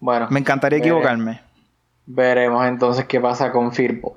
[0.00, 0.28] Bueno.
[0.30, 1.47] Me encantaría equivocarme.
[2.10, 4.14] Veremos entonces qué pasa con Firpo.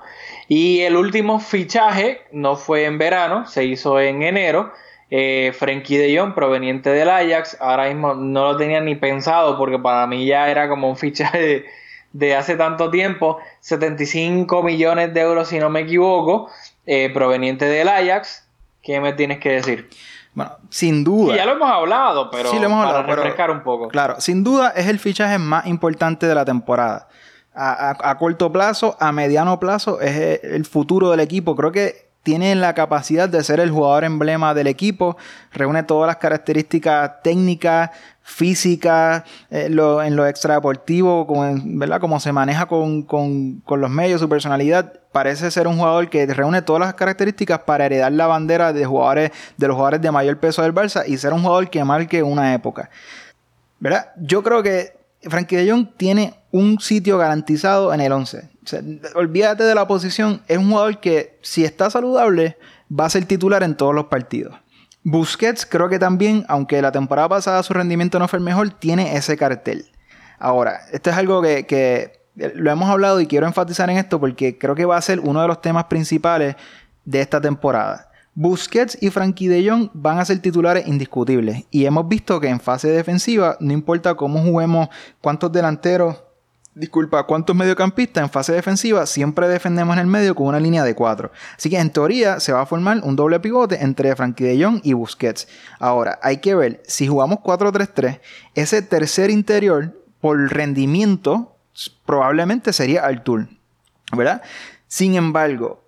[0.48, 4.72] Y el último fichaje no fue en verano, se hizo en enero.
[5.10, 7.58] Eh, Frenkie de Jong, proveniente del Ajax.
[7.60, 11.66] Ahora mismo no lo tenía ni pensado porque para mí ya era como un fichaje
[12.14, 13.40] de, hace tanto tiempo.
[13.60, 16.50] 75 millones de euros, si no me equivoco,
[16.86, 18.48] eh, proveniente del Ajax.
[18.82, 19.90] ¿Qué me tienes que decir?
[20.34, 21.36] Bueno, sin duda.
[21.36, 23.90] ya lo hemos hablado, pero sí, lo hemos para refrescar un poco.
[23.90, 27.10] Claro, sin duda es el fichaje más importante de la temporada.
[27.54, 31.56] A, corto plazo, a mediano plazo, es el futuro del equipo.
[31.56, 35.18] Creo que tiene la capacidad de ser el jugador emblema del equipo,
[35.52, 37.90] reúne todas las características técnicas,
[38.22, 41.28] físicas, eh, lo, en lo extradeportivo,
[41.64, 42.00] ¿verdad?
[42.00, 44.94] como se maneja con, con, con, los medios, su personalidad.
[45.12, 49.32] Parece ser un jugador que reúne todas las características para heredar la bandera de jugadores,
[49.58, 52.54] de los jugadores de mayor peso del Barça y ser un jugador que marque una
[52.54, 52.90] época.
[53.80, 54.12] ¿Verdad?
[54.18, 58.50] Yo creo que Frankie de Jong tiene un sitio garantizado en el 11.
[59.16, 60.42] olvídate de la posición.
[60.48, 62.58] Es un jugador que, si está saludable,
[62.92, 64.56] va a ser titular en todos los partidos.
[65.04, 69.16] Busquets creo que también, aunque la temporada pasada su rendimiento no fue el mejor, tiene
[69.16, 69.86] ese cartel.
[70.38, 74.58] Ahora, esto es algo que, que lo hemos hablado y quiero enfatizar en esto porque
[74.58, 76.56] creo que va a ser uno de los temas principales
[77.06, 78.11] de esta temporada.
[78.34, 81.66] Busquets y Frankie de Jong van a ser titulares indiscutibles.
[81.70, 84.88] Y hemos visto que en fase defensiva, no importa cómo juguemos,
[85.20, 86.16] cuántos delanteros,
[86.74, 90.96] disculpa, cuántos mediocampistas en fase defensiva, siempre defendemos en el medio con una línea de
[90.96, 91.32] cuatro.
[91.58, 94.80] Así que en teoría se va a formar un doble pivote entre Frankie de Jong
[94.84, 95.50] y Busquets.
[95.80, 98.22] Ahora, hay que ver, si jugamos 4-3-3,
[98.56, 101.56] ese tercer interior, por rendimiento,
[102.06, 103.50] probablemente sería Artur.
[104.16, 104.42] ¿Verdad?
[104.88, 105.81] Sin embargo,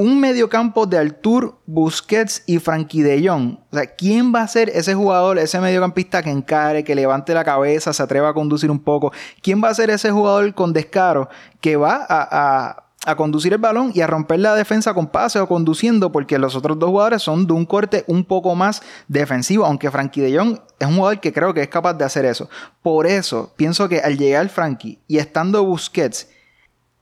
[0.00, 3.58] un mediocampo de Artur, Busquets y Frankie de Jong.
[3.70, 7.44] O sea, ¿quién va a ser ese jugador, ese mediocampista que encare, que levante la
[7.44, 9.12] cabeza, se atreva a conducir un poco?
[9.42, 11.28] ¿Quién va a ser ese jugador con descaro
[11.60, 16.10] que va a, conducir el balón y a romper la defensa con pase o conduciendo?
[16.10, 20.22] Porque los otros dos jugadores son de un corte un poco más defensivo, aunque Frankie
[20.22, 22.48] de Jong es un jugador que creo que es capaz de hacer eso.
[22.80, 26.30] Por eso, pienso que al llegar Frankie y estando Busquets,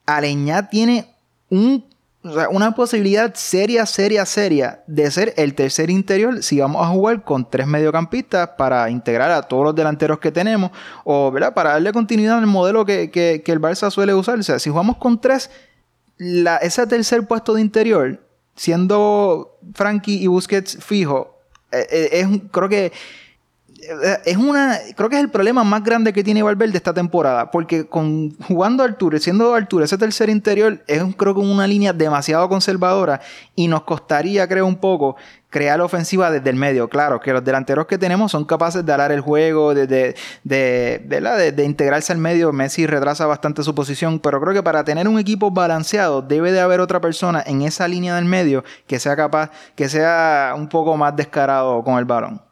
[0.04, 1.14] Aleñá tiene
[1.48, 1.87] un
[2.24, 6.88] o sea, una posibilidad seria, seria, seria de ser el tercer interior si vamos a
[6.88, 10.72] jugar con tres mediocampistas para integrar a todos los delanteros que tenemos
[11.04, 14.38] o para darle continuidad al modelo que, el Barça suele usar.
[14.38, 15.48] O sea, si jugamos con tres,
[16.16, 18.20] la, ese tercer puesto de interior,
[18.56, 21.38] siendo Frankie y Busquets fijo,
[21.70, 22.92] eh, eh, es, creo que
[24.24, 27.86] es una creo que es el problema más grande que tiene Valverde esta temporada porque
[27.86, 33.20] con jugando Arturo siendo Arturo ese tercer interior es creo que una línea demasiado conservadora
[33.54, 35.16] y nos costaría creo un poco
[35.50, 36.88] crear la ofensiva desde el medio.
[36.88, 40.14] Claro que los delanteros que tenemos son capaces de alar el juego de de,
[40.44, 42.52] de, de, integrarse al medio.
[42.52, 46.60] Messi retrasa bastante su posición pero creo que para tener un equipo balanceado debe de
[46.60, 50.96] haber otra persona en esa línea del medio que sea capaz que sea un poco
[50.96, 52.47] más descarado con el balón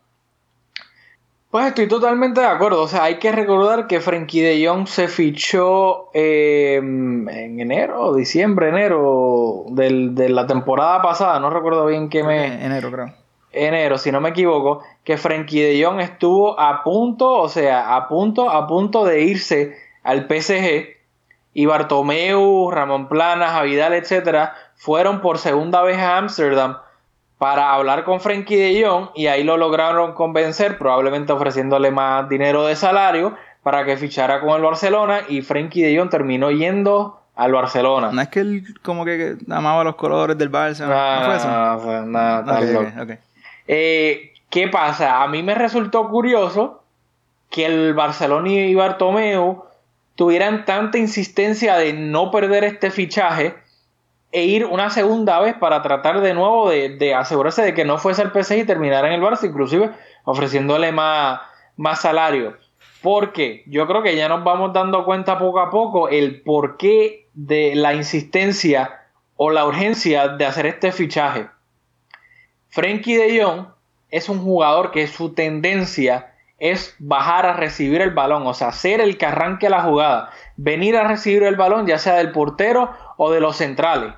[1.51, 2.83] pues estoy totalmente de acuerdo.
[2.83, 8.69] O sea, hay que recordar que Frankie de Jong se fichó em, en enero, diciembre,
[8.69, 11.39] enero de la temporada pasada.
[11.41, 12.63] No recuerdo bien qué mes.
[12.63, 13.15] Enero, creo.
[13.53, 14.83] Enero, si no me equivoco.
[15.05, 19.77] Que Frankie de Jong estuvo a punto, o sea, a punto, a punto de irse
[20.03, 20.97] al PSG.
[21.55, 26.77] Y Bartomeu, Ramón Planas, Avidal, etcétera, fueron por segunda vez a Ámsterdam
[27.39, 32.65] para hablar con Frankie de Jong y ahí lo lograron convencer, probablemente ofreciéndole más dinero
[32.67, 37.53] de salario para que fichara con el Barcelona y Frankie de Jong terminó yendo al
[37.53, 38.11] Barcelona.
[38.13, 42.07] No es que él como que amaba los colores del Barça, ¿no, fue eso?
[42.07, 43.19] Nada,
[43.69, 45.23] eh, ¿Qué pasa?
[45.23, 46.83] A mí me resultó curioso
[47.51, 49.65] que el Barcelona y Bartomeu
[50.15, 53.55] tuvieran tanta insistencia de no perder este fichaje
[54.33, 58.23] e ir una segunda vez para tratar de nuevo de, asegurarse de que no fuese
[58.23, 59.91] el PSG y terminara en el Barça, inclusive
[60.25, 61.41] ofreciéndole más,
[61.77, 62.57] más salario.
[63.03, 67.75] Porque yo creo que ya nos vamos dando cuenta poco a poco el porqué de
[67.75, 69.03] la insistencia
[69.37, 71.49] o la urgencia de hacer este fichaje.
[72.69, 73.67] Frankie de Jong
[74.11, 79.01] es un jugador que su tendencia es bajar a recibir el balón, o sea, ser
[79.01, 83.31] el que arranque la jugada, venir a recibir el balón, ya sea del portero o
[83.31, 84.15] de los centrales.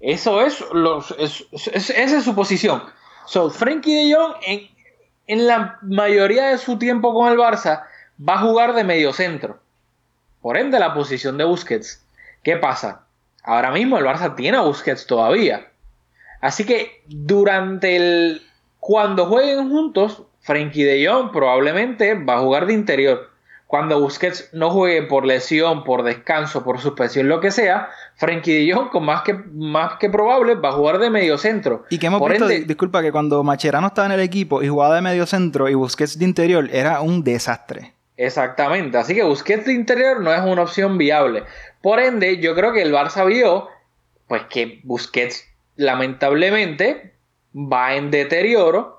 [0.00, 2.82] Eso es, los, esa es su posición.
[3.24, 4.68] So, Frankie de Jong en,
[5.26, 7.84] en la mayoría de su tiempo con el Barça
[8.20, 9.58] va a jugar de medio centro.
[10.42, 12.04] Por ende, la posición de Busquets.
[12.42, 13.06] ¿Qué pasa?
[13.42, 15.68] Ahora mismo el Barça tiene a Busquets todavía.
[16.40, 18.42] Así que durante el.
[18.78, 23.30] Cuando jueguen juntos, Frankie de Jong probablemente va a jugar de interior.
[23.66, 28.72] Cuando Busquets no juegue por lesión, por descanso, por suspensión, lo que sea, Frankie de
[28.72, 31.82] Jong, con más que, más que probable, va a jugar de medio centro.
[31.90, 35.02] Y que hemos visto, disculpa, que cuando Macherano estaba en el equipo y jugaba de
[35.02, 37.94] medio centro y Busquets de interior, era un desastre.
[38.16, 41.42] Exactamente, así que Busquets de interior no es una opción viable.
[41.82, 43.68] Por ende, yo creo que el Barça vio
[44.28, 45.44] pues que Busquets
[45.74, 47.14] lamentablemente
[47.52, 48.95] va en deterioro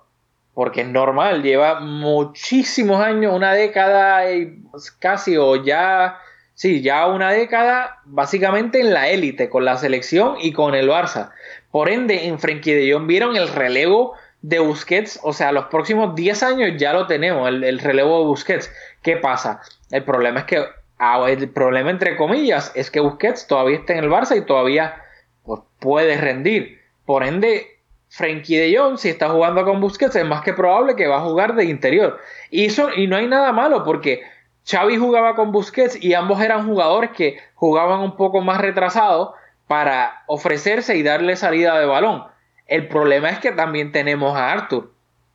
[0.58, 4.60] porque es normal, lleva muchísimos años, una década y
[4.98, 6.18] casi o ya,
[6.56, 11.30] sí, ya una década básicamente en la élite con la selección y con el Barça.
[11.70, 16.16] Por ende, en Frenkie de Jong vieron el relevo de Busquets, o sea, los próximos
[16.16, 18.74] 10 años ya lo tenemos, el, relevo de Busquets.
[19.04, 19.62] ¿Qué pasa?
[19.92, 20.66] El problema es que,
[20.98, 25.04] ah, el problema entre comillas, es que Busquets todavía está en el Barça y todavía
[25.44, 26.82] pues, puede rendir.
[27.06, 27.77] Por ende,
[28.10, 31.22] Frankie de Jong, si está jugando con Busquets, es más que probable que va a
[31.22, 32.20] jugar de interior.
[32.50, 34.22] Y, eso, y no hay nada malo porque
[34.66, 39.32] Xavi jugaba con Busquets y ambos eran jugadores que jugaban un poco más retrasados
[39.68, 42.24] para ofrecerse y darle salida de balón.
[42.66, 44.92] El problema es que también tenemos a Arthur,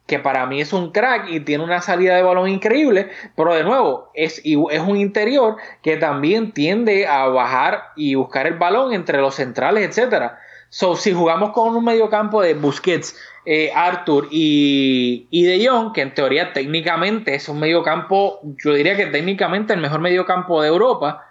[0.07, 3.65] que para mí es un crack y tiene una salida de balón increíble, pero de
[3.65, 9.19] nuevo es, es un interior que también tiende a bajar y buscar el balón entre
[9.19, 10.39] los centrales, etcétera.
[10.75, 13.15] So, si jugamos con un mediocampo de Busquets,
[13.45, 18.97] eh, Arthur y, y, De Jong, que en teoría técnicamente es un mediocampo, yo diría
[18.97, 21.27] que técnicamente el mejor mediocampo de Europa,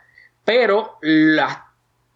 [0.46, 1.58] pero las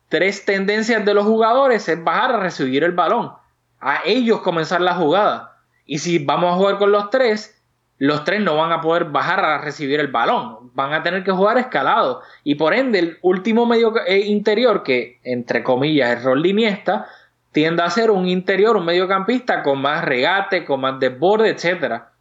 [0.08, 3.32] tres tendencias de los jugadores es bajar a recibir el balón,
[3.80, 5.58] a ellos comenzar la jugada.
[5.88, 7.60] Y si vamos a jugar con los tres,
[7.98, 11.32] los tres no van a poder bajar a recibir el balón, van a tener que
[11.32, 16.46] jugar escalado y por ende el último medio eh, interior que entre comillas es rol
[16.46, 17.08] Iniesta
[17.56, 22.12] tiende a ser un interior, un mediocampista con más regate, con más desborde, etcétera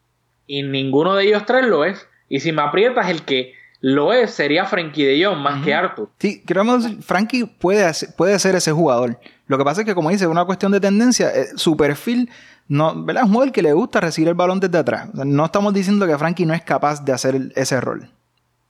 [0.47, 4.31] y ninguno de ellos tres lo es y si me aprietas el que lo es
[4.31, 6.09] sería Frankie de Jong más que Arthur.
[6.19, 9.19] Sí, creo que Frankie puede, puede ser ese jugador.
[9.47, 12.31] Lo que pasa es que como dice, es una cuestión de tendencia, eh, su perfil
[12.67, 13.25] no, ¿verdad?
[13.25, 15.13] Es un jugador que le gusta recibir el balón desde atrás.
[15.13, 18.09] no estamos diciendo que Frankie no es capaz de hacer ese rol.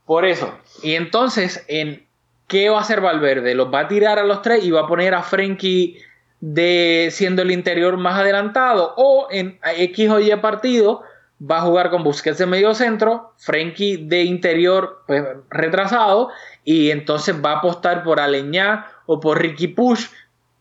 [0.05, 0.53] Por eso.
[0.83, 2.05] Y entonces, ¿en
[2.49, 3.55] qué va a hacer Valverde?
[3.55, 5.97] Los va a tirar a los tres y va a poner a Frankie
[6.47, 11.03] de siendo el interior más adelantado o en X o Y partido
[11.41, 16.29] va a jugar con Busquets de medio centro, Frankie de interior pues, retrasado
[16.63, 20.09] y entonces va a apostar por Aleñá o por Ricky Push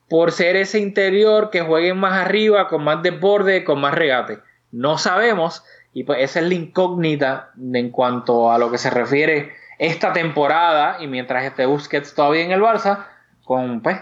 [0.08, 4.40] por ser ese interior que jueguen más arriba, con más desborde, con más regate.
[4.72, 9.52] No sabemos, y pues esa es la incógnita en cuanto a lo que se refiere
[9.80, 13.08] esta temporada, y mientras esté Busquets todavía en el Barça,
[13.44, 13.98] con pues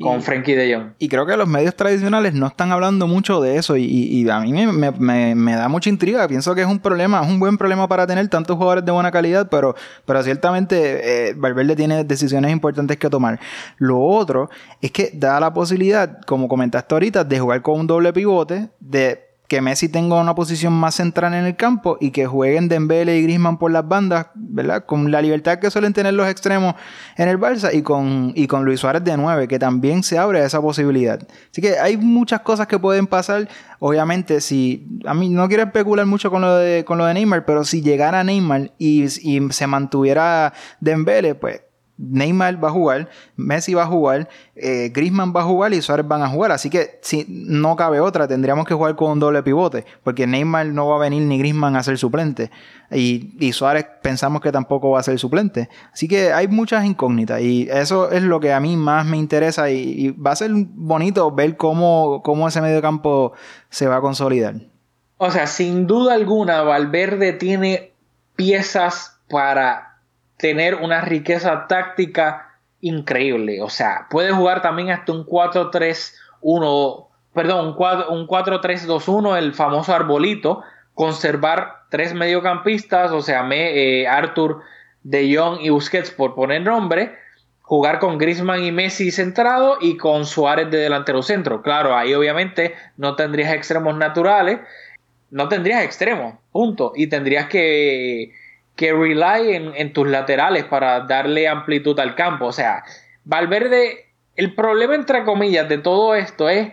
[0.00, 0.92] con Frankie de Jong.
[0.98, 4.52] Y creo que los medios tradicionales no están hablando mucho de eso y, a mí
[4.52, 6.26] me, da mucha intriga.
[6.28, 9.10] Pienso que es un problema, es un buen problema para tener tantos jugadores de buena
[9.10, 9.74] calidad, pero,
[10.04, 13.40] pero ciertamente eh, Valverde tiene decisiones importantes que tomar.
[13.76, 18.12] Lo otro es que da la posibilidad, como comentaste ahorita, de jugar con un doble
[18.12, 22.68] pivote, de que Messi tenga una posición más central en el campo y que jueguen
[22.68, 24.84] Dembele y Griezmann por las bandas, ¿verdad?
[24.84, 26.74] Con la libertad que suelen tener los extremos
[27.16, 30.44] en el Barça y con, y con Luis Suárez de 9, que también se abre
[30.44, 31.26] esa posibilidad.
[31.50, 33.48] Así que hay muchas cosas que pueden pasar.
[33.78, 37.46] Obviamente, si a mí no quiero especular mucho con lo de, con lo de Neymar,
[37.46, 41.62] pero si llegara Neymar y, y se mantuviera Dembele, pues
[41.98, 46.06] Neymar va a jugar, Messi va a jugar, eh, Griezmann va a jugar y Suárez
[46.06, 46.52] van a jugar.
[46.52, 50.66] Así que si no cabe otra, tendríamos que jugar con un doble pivote, porque Neymar
[50.66, 52.50] no va a venir ni Griezmann a ser suplente.
[52.90, 55.68] Y, Suárez pensamos que tampoco va a ser suplente.
[55.92, 59.68] Así que hay muchas incógnitas y eso es lo que a mí más me interesa
[59.70, 63.32] y, va a ser bonito ver cómo, cómo ese medio campo
[63.70, 64.54] se va a consolidar.
[65.16, 67.92] O sea, sin duda alguna, Valverde tiene
[68.36, 69.87] piezas para
[70.38, 73.60] tener una riqueza táctica increíble.
[73.62, 77.76] O sea, puede jugar también hasta un 4-3-1, perdón, un
[78.26, 80.62] 4-3-2-1, el famoso arbolito,
[80.94, 84.62] conservar tres mediocampistas, o sea, me, eh, Arthur,
[85.02, 87.16] De Jong y Busquets por poner nombre,
[87.62, 91.62] jugar con Griezmann y Messi centrado y con Suárez de delantero centro.
[91.62, 94.60] Claro, ahí obviamente no tendrías extremos naturales
[95.30, 96.92] no tendrías extremo, punto.
[96.94, 98.32] Y tendrías que,
[98.78, 102.46] que rely en, en tus laterales para darle amplitud al campo.
[102.46, 102.84] O sea,
[103.24, 106.72] Valverde, el problema entre comillas de todo esto es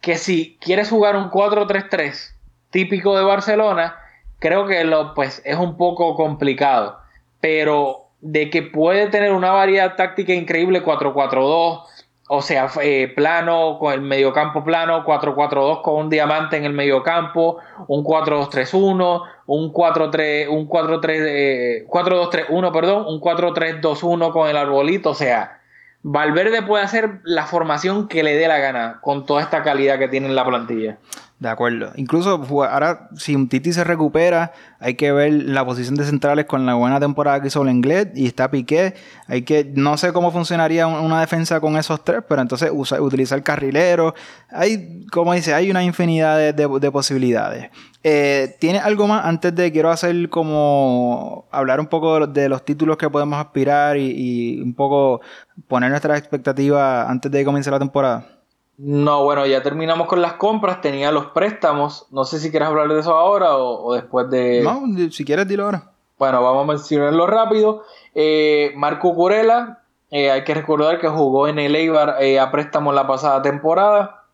[0.00, 2.34] que si quieres jugar un 4-3-3
[2.70, 3.96] típico de Barcelona,
[4.40, 6.98] creo que lo, pues, es un poco complicado.
[7.40, 11.84] Pero de que puede tener una variedad táctica increíble 4-4-2,
[12.32, 17.58] o sea, eh, plano con el mediocampo plano, 4-4-2 con un diamante en el mediocampo,
[17.88, 25.14] un 4-2-3-1, un 4-3, un 4-3, 4-2-3-1, eh, perdón, un 4-3-2-1 con el arbolito, o
[25.14, 25.58] sea,
[26.02, 30.06] Valverde puede hacer la formación que le dé la gana con toda esta calidad que
[30.06, 30.98] tiene en la plantilla.
[31.40, 31.90] De acuerdo.
[31.96, 36.66] Incluso ahora, si un Titi se recupera, hay que ver la posición de centrales con
[36.66, 38.92] la buena temporada que hizo Lenglet y está Piqué.
[39.26, 44.14] Hay que, no sé cómo funcionaría una defensa con esos tres, pero entonces utilizar carrilero.
[44.50, 47.70] Hay, como dice, hay una infinidad de, posibilidades.
[48.04, 52.98] Eh, ¿Tiene algo más antes de quiero hacer como hablar un poco de los, títulos
[52.98, 55.22] que podemos aspirar y, y un poco
[55.68, 58.39] poner nuestras expectativas antes de que comience la temporada?
[58.82, 62.06] No, bueno, ya terminamos con las compras, tenía los préstamos.
[62.10, 64.62] No sé si quieres hablar de eso ahora o, después de...
[64.62, 65.90] No, si quieres dilo ahora.
[66.18, 67.84] Bueno, vamos a mencionarlo rápido.
[68.14, 72.90] Eh, Marco Curela, eh, hay que recordar que jugó en el Eibar eh, a préstamo
[72.94, 74.24] la pasada temporada.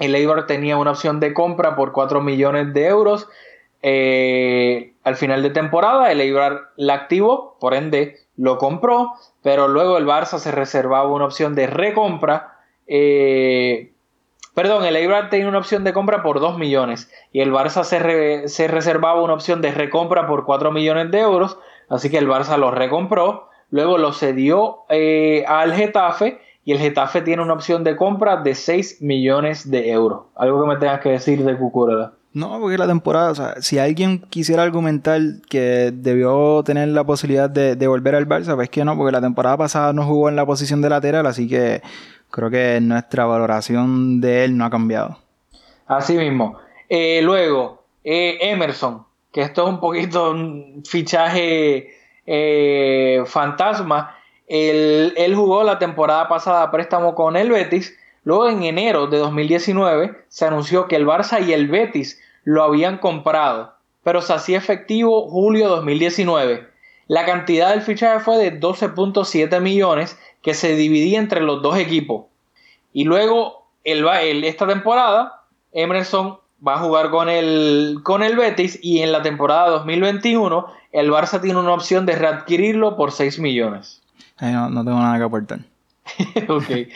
[0.00, 3.28] El Eibar tenía una opción de compra por 4 millones de euros.
[3.84, 10.06] al final de temporada, el Eibar la activó, por ende lo compró, pero luego el
[10.06, 12.58] Barça se reservaba una opción de recompra.
[12.88, 13.91] Eh,
[14.54, 18.68] Perdón, el Eibar tenía una opción de compra por 2 millones y el Barça se,
[18.68, 22.70] reservaba una opción de recompra por 4 millones de euros, así que el Barça lo
[22.70, 28.42] recompró, luego lo cedió eh, al Getafe y el Getafe tiene una opción de compra
[28.42, 30.24] de 6 millones de euros.
[30.36, 32.12] Algo que me tengas que decir de Cucurella.
[32.34, 37.50] No, porque la temporada, o sea, si alguien quisiera argumentar que debió tener la posibilidad
[37.50, 40.36] de, de volver al Barça, pues que no, porque la temporada pasada no jugó en
[40.36, 41.82] la posición de lateral, así que
[42.32, 45.18] creo que nuestra valoración de él no ha cambiado.
[45.86, 46.58] Así mismo.
[46.88, 51.94] Eh, luego, eh, Emerson, que esto es un poquito un fichaje
[52.26, 54.16] eh, fantasma.
[54.48, 57.96] Él, él, jugó la temporada pasada a préstamo con el Betis.
[58.24, 62.98] Luego en enero de 2019 se anunció que el Barça y el Betis lo habían
[62.98, 66.71] comprado, pero se hacía efectivo julio de 2019.
[67.08, 72.26] La cantidad del fichaje fue de 12.7 millones que se dividía entre los dos equipos.
[72.92, 79.00] Y luego, el, esta temporada, Emerson va a jugar con el, con el Betis y
[79.00, 84.02] en la temporada 2021 el Barça tiene una opción de readquirirlo por 6 millones.
[84.40, 85.60] no, tengo nada que aportar.
[86.48, 86.88] ok.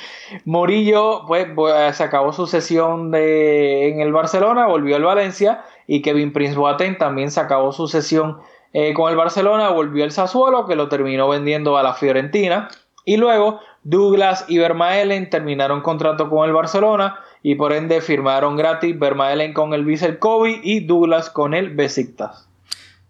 [0.45, 1.49] Morillo, pues,
[1.97, 6.99] se acabó su sesión de, en el Barcelona, volvió al Valencia y Kevin Prince Boateng
[6.99, 8.39] también se acabó su sesión
[8.79, 12.69] eh, con el Barcelona, volvió al Sassuolo que lo terminó vendiendo a la Fiorentina
[13.07, 18.99] y luego Douglas y Vermaelen terminaron contrato con el Barcelona y por ende firmaron gratis
[18.99, 22.51] Vermaelen con el Vissel Kobe y Douglas con el Besiktas.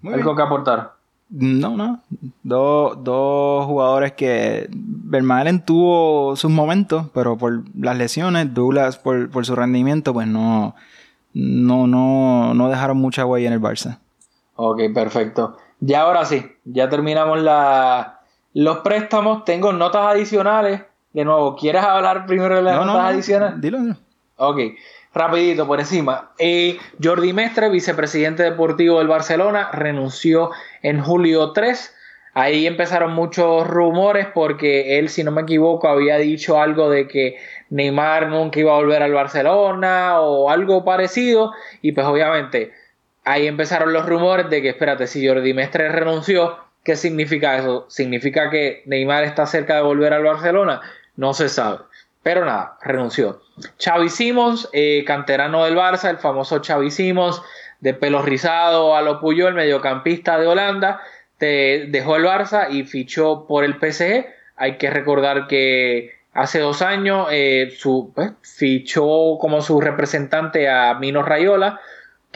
[0.04, 0.92] ¿Algo que aportar?
[1.30, 2.00] No, no.
[2.44, 9.56] dos jugadores que Vermaelen tuvo sus momentos, pero por las lesiones, Douglas por, por su
[9.56, 10.76] rendimiento, pues no,
[11.34, 13.98] no, no, no dejaron mucha huella en el Barça.
[14.56, 15.56] Ok, perfecto.
[15.80, 18.20] Ya ahora sí, ya terminamos la,
[18.54, 20.80] los préstamos, tengo notas adicionales.
[21.12, 23.60] De nuevo, ¿quieres hablar primero de las notas adicionales?
[23.60, 23.78] Dilo,
[24.38, 24.58] Ok,
[25.14, 26.32] rapidito por encima.
[26.38, 30.50] Eh, Jordi Mestre, vicepresidente deportivo del Barcelona, renunció
[30.82, 31.94] en julio 3.
[32.34, 37.36] Ahí empezaron muchos rumores porque él, si no me equivoco, había dicho algo de que
[37.70, 41.52] Neymar nunca iba a volver al Barcelona o algo parecido.
[41.80, 42.72] Y pues obviamente
[43.26, 46.56] ahí empezaron los rumores de que, espérate, si Jordi Mestre renunció,
[46.86, 47.84] ¿Qué significa eso?
[47.88, 50.82] ¿Significa que Neymar está cerca de volver al Barcelona?
[51.16, 51.78] No se sabe.
[52.22, 53.40] Pero nada, renunció.
[53.84, 57.42] Xavi Simons, eh, canterano del Barça, el famoso Xavi Simons,
[57.80, 61.00] de pelo rizado a lo Puyol, el mediocampista de Holanda,
[61.40, 64.24] dejó el Barça y fichó por el PSG.
[64.54, 67.76] Hay que recordar que hace dos años eh,
[68.14, 71.80] pues, fichó como su representante a Mino Rayola,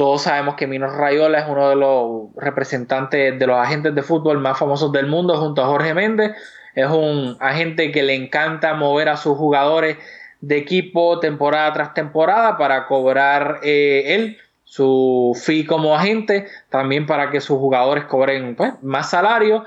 [0.01, 4.39] todos sabemos que Minos Rayola es uno de los representantes de los agentes de fútbol
[4.39, 6.33] más famosos del mundo junto a Jorge Méndez.
[6.75, 9.99] Es un agente que le encanta mover a sus jugadores
[10.41, 17.31] de equipo temporada tras temporada para cobrar eh, él su fee como agente, también para
[17.31, 19.67] que sus jugadores cobren pues, más salario.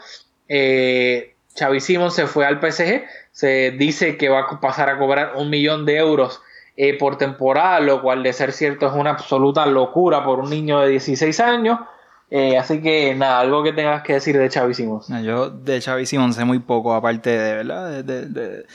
[0.49, 5.51] Eh, Xavi se fue al PSG, se dice que va a pasar a cobrar un
[5.51, 6.41] millón de euros
[6.75, 10.79] eh, por temporada, lo cual de ser cierto es una absoluta locura por un niño
[10.79, 11.79] de 16 años.
[12.31, 15.07] Eh, así que nada, algo que tengas que decir de Xavi Simons.
[15.23, 18.03] Yo de Xavi Simons sé muy poco, aparte de, ¿verdad?
[18.03, 18.65] De, de,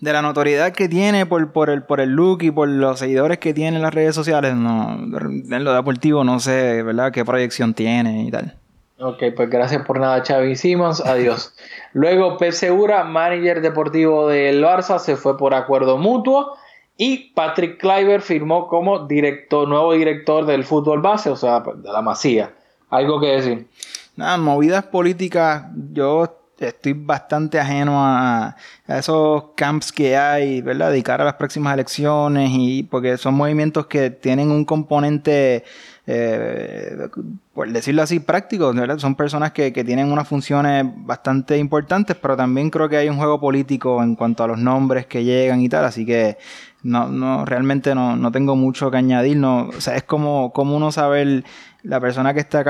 [0.00, 3.38] de, la notoriedad que tiene por, por, el, por el look y por los seguidores
[3.38, 4.56] que tiene en las redes sociales.
[4.56, 7.12] No, en lo deportivo no sé, ¿verdad?
[7.12, 8.56] Qué proyección tiene y tal.
[9.00, 11.00] Ok, pues gracias por nada, Xavi Simons.
[11.00, 11.54] Adiós.
[11.92, 16.56] Luego, Pep Segura, manager deportivo del Barça, se fue por acuerdo mutuo.
[17.00, 22.02] Y Patrick Kleiber firmó como director, nuevo director del fútbol base, o sea, de la
[22.02, 22.52] Masía.
[22.90, 23.68] ¿Algo que decir?
[24.16, 28.56] Nada, movidas políticas, yo estoy bastante ajeno a,
[28.88, 30.90] esos camps que hay, ¿verdad?
[30.90, 35.62] Dedicar a las próximas elecciones y porque son movimientos que tienen un componente,
[36.06, 37.08] eh,
[37.54, 38.98] por decirlo así, práctico, ¿verdad?
[38.98, 43.18] Son personas que, que, tienen unas funciones bastante importantes, pero también creo que hay un
[43.18, 46.38] juego político en cuanto a los nombres que llegan y tal, así que
[46.82, 50.76] no, no, realmente no, no tengo mucho que añadir, no, o sea, es como, como
[50.76, 51.44] uno saber
[51.82, 52.60] la persona que está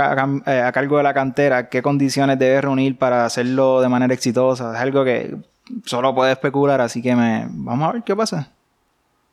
[0.46, 4.74] eh, a, cargo de la cantera, qué condiciones debe reunir para hacerlo de manera exitosa.
[4.74, 5.36] Es algo que
[5.84, 7.46] solo puede especular, así que me...
[7.50, 8.52] vamos a ver qué pasa.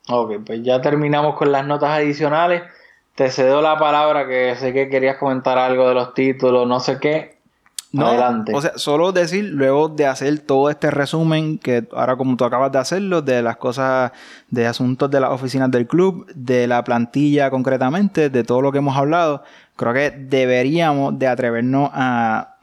[0.09, 2.63] Ok, pues ya terminamos con las notas adicionales.
[3.15, 6.99] Te cedo la palabra que sé que querías comentar algo de los títulos, no sé
[6.99, 7.34] qué.
[7.95, 8.53] No, Adelante.
[8.53, 12.69] o sea, solo decir, luego de hacer todo este resumen, que ahora como tú acabas
[12.71, 14.11] de hacerlo, de las cosas,
[14.49, 18.79] de asuntos de las oficinas del club, de la plantilla concretamente, de todo lo que
[18.79, 19.43] hemos hablado,
[19.77, 22.54] creo que deberíamos de atrevernos a,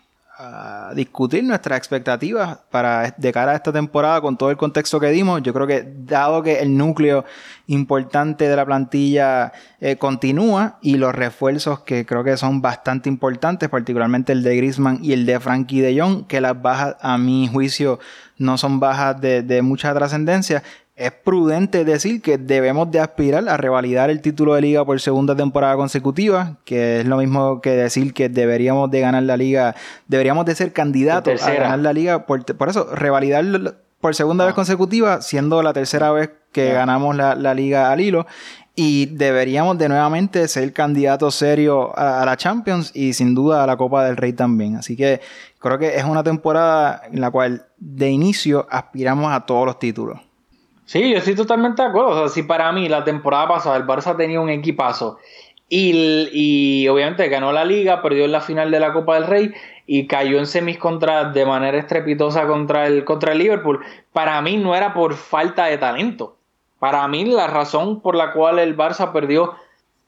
[0.94, 5.42] discutir nuestras expectativas para de cara a esta temporada con todo el contexto que dimos.
[5.42, 7.24] Yo creo que dado que el núcleo
[7.66, 13.68] importante de la plantilla eh, continúa y los refuerzos que creo que son bastante importantes,
[13.68, 17.48] particularmente el de Griezmann y el de Frankie de Jong, que las bajas a mi
[17.48, 17.98] juicio
[18.38, 20.64] no son bajas de mucha trascendencia,
[20.94, 25.34] es prudente decir que debemos de aspirar a revalidar el título de liga por segunda
[25.34, 29.74] temporada consecutiva, que es lo mismo que decir que deberíamos de ganar la liga,
[30.06, 33.44] deberíamos de ser candidatos a ganar la liga, por, eso, revalidar
[34.00, 34.56] por segunda vez ah.
[34.56, 38.26] consecutiva, siendo la tercera vez que ganamos la, liga al hilo,
[38.74, 43.66] y deberíamos de nuevamente ser candidatos serios a, a la Champions y sin duda a
[43.66, 44.76] la Copa del Rey también.
[44.76, 45.20] Así que
[45.58, 50.20] creo que es una temporada en la cual de inicio aspiramos a todos los títulos.
[50.92, 52.10] Sí, yo estoy totalmente de acuerdo.
[52.10, 55.16] O sea, si para mí la temporada pasada el Barça tenía un equipazo
[55.66, 59.54] y, y obviamente ganó la liga, perdió en la final de la Copa del Rey
[59.86, 63.82] y cayó en semis contra, de manera estrepitosa contra el, contra el Liverpool,
[64.12, 66.36] para mí no era por falta de talento.
[66.78, 69.54] Para mí la razón por la cual el Barça perdió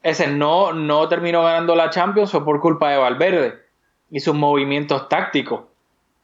[0.03, 3.55] ese no, no terminó ganando la Champions fue por culpa de Valverde
[4.11, 5.61] y sus movimientos tácticos.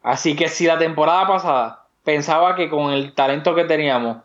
[0.03, 4.17] Así que si la temporada pasada pensaba que con el talento que teníamos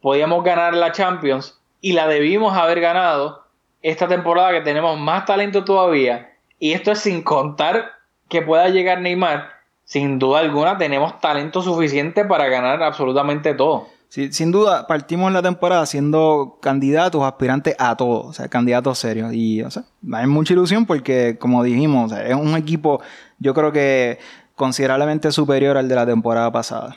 [0.00, 3.44] podíamos ganar la Champions y la debimos haber ganado
[3.82, 6.32] esta temporada que tenemos más talento todavía.
[6.58, 7.92] Y esto es sin contar
[8.28, 9.50] que pueda llegar Neymar.
[9.84, 13.88] Sin duda alguna tenemos talento suficiente para ganar absolutamente todo.
[14.08, 19.34] Sin duda, partimos la temporada siendo candidatos, aspirantes a todo, o sea, candidatos serios.
[19.34, 23.02] Y, o sea, hay mucha ilusión porque, como dijimos, es un equipo,
[23.38, 24.18] yo creo que
[24.54, 26.96] considerablemente superior al de la temporada pasada.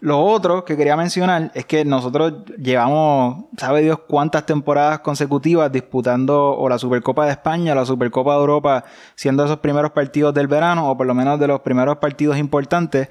[0.00, 6.56] Lo otro que quería mencionar es que nosotros llevamos, sabe Dios cuántas temporadas consecutivas disputando
[6.56, 8.84] o la Supercopa de España o la Supercopa de Europa,
[9.16, 13.08] siendo esos primeros partidos del verano o por lo menos de los primeros partidos importantes.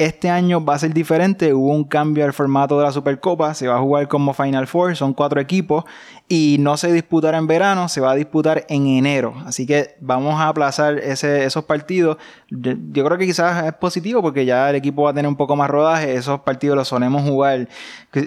[0.00, 3.68] Este año va a ser diferente, hubo un cambio al formato de la Supercopa, se
[3.68, 5.84] va a jugar como Final Four, son cuatro equipos
[6.26, 9.34] y no se disputará en verano, se va a disputar en enero.
[9.44, 12.16] Así que vamos a aplazar esos partidos.
[12.48, 15.54] Yo, creo que quizás es positivo porque ya el equipo va a tener un poco
[15.54, 16.14] más rodaje.
[16.14, 17.68] Esos partidos los solemos jugar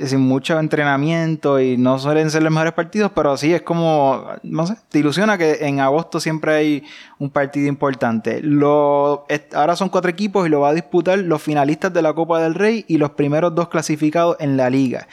[0.05, 4.67] sin mucho entrenamiento y no suelen ser los mejores partidos, pero sí es como, no
[4.67, 6.83] sé, te ilusiona que en agosto siempre hay
[7.17, 8.43] un partido importante.
[9.55, 12.55] Ahora son cuatro equipos y lo va a disputar los finalistas de la Copa del
[12.55, 15.07] Rey y los primeros dos clasificados en la liga.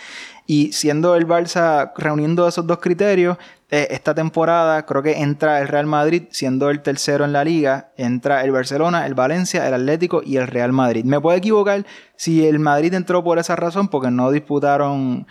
[0.46, 3.38] Y siendo el Barça reuniendo esos dos criterios,
[3.70, 7.92] eh, esta temporada creo que entra el Real Madrid siendo el tercero en la liga,
[7.96, 11.04] entra el Barcelona, el Valencia, el Atlético y el Real Madrid.
[11.04, 11.86] Me puedo equivocar
[12.16, 15.28] si el Madrid entró por esa razón, porque no disputaron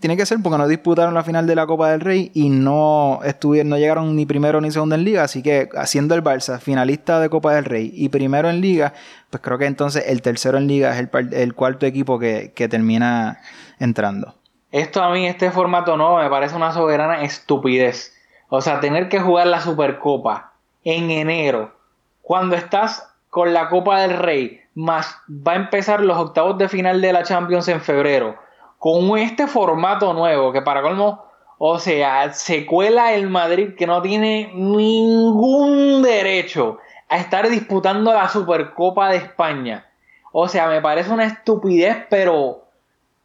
[0.00, 3.20] tiene que ser porque no disputaron la final de la Copa del Rey y no
[3.24, 7.20] estuvieron, no llegaron ni primero ni segundo en liga, así que haciendo el Barça finalista
[7.20, 8.92] de Copa del Rey y primero en liga,
[9.30, 13.40] pues creo que entonces el tercero en liga es el, cuarto equipo que, que termina
[13.78, 14.34] entrando.
[14.72, 18.14] Esto a mí, este formato no, me parece una soberana estupidez.
[18.50, 20.52] O sea, tener que jugar la Supercopa
[20.84, 21.74] en enero,
[22.20, 27.00] cuando estás con la Copa del Rey, más va a empezar los octavos de final
[27.00, 28.36] de la Champions en febrero,
[28.78, 31.24] con este formato nuevo, que para colmo,
[31.58, 38.28] o sea, se cuela el Madrid que no tiene ningún derecho a estar disputando la
[38.28, 39.86] Supercopa de España.
[40.30, 42.64] O sea, me parece una estupidez, pero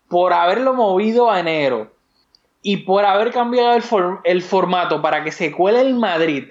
[0.08, 1.92] por haberlo movido a enero
[2.64, 3.74] y por haber cambiado
[4.24, 6.46] el, formato para que se cuele el Madrid,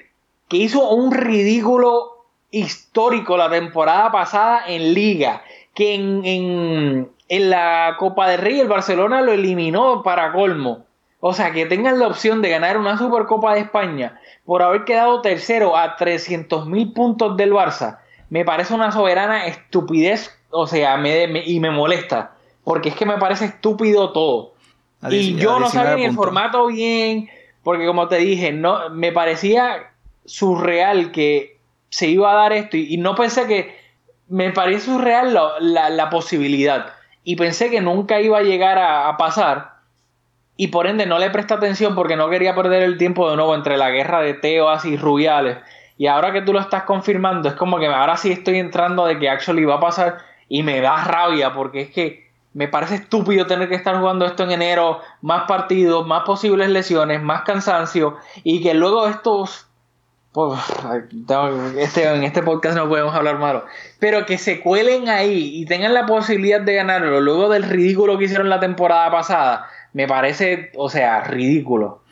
[0.48, 5.42] que hizo un ridículo histórico la temporada pasada en liga,
[5.74, 10.84] que en la Copa de Rey el Barcelona lo eliminó para colmo.
[11.20, 15.22] O sea, que tengan la opción de ganar una Supercopa de España por haber quedado
[15.22, 20.36] tercero a 300 mil puntos del Barça, me parece una soberana estupidez.
[20.50, 22.32] O sea, me, y me molesta.
[22.64, 24.52] Porque es que me parece estúpido todo.
[25.08, 27.30] y yo no sabía ni el formato bien.
[27.62, 29.92] Porque como te dije, no, me parecía
[30.26, 32.76] surreal que se iba a dar esto.
[32.76, 33.80] Y, no pensé que.
[34.28, 36.94] Me parecía surreal la posibilidad
[37.24, 39.72] y pensé que nunca iba a llegar a, pasar
[40.56, 43.54] y por ende no le presté atención porque no quería perder el tiempo de nuevo
[43.54, 45.58] entre la guerra de Teoas y Rubiales.
[45.98, 49.18] Y ahora que tú lo estás confirmando es como que ahora sí estoy entrando de
[49.18, 50.18] que actually va a pasar
[50.48, 54.42] y me da rabia porque es que me parece estúpido tener que estar jugando esto
[54.44, 59.68] en enero, más partidos, más posibles lesiones, más cansancio y que luego estos
[60.32, 60.58] pues,
[61.78, 63.66] este, en este podcast no podemos hablar malo,
[63.98, 68.24] pero que se cuelen ahí y tengan la posibilidad de ganarlo luego del ridículo que
[68.24, 72.02] hicieron la temporada pasada, me parece, o sea, ridículo.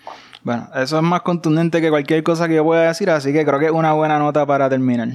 [0.42, 3.58] Bueno, eso es más contundente que cualquier cosa que yo pueda decir, así que creo
[3.58, 5.08] que es una buena nota para terminar.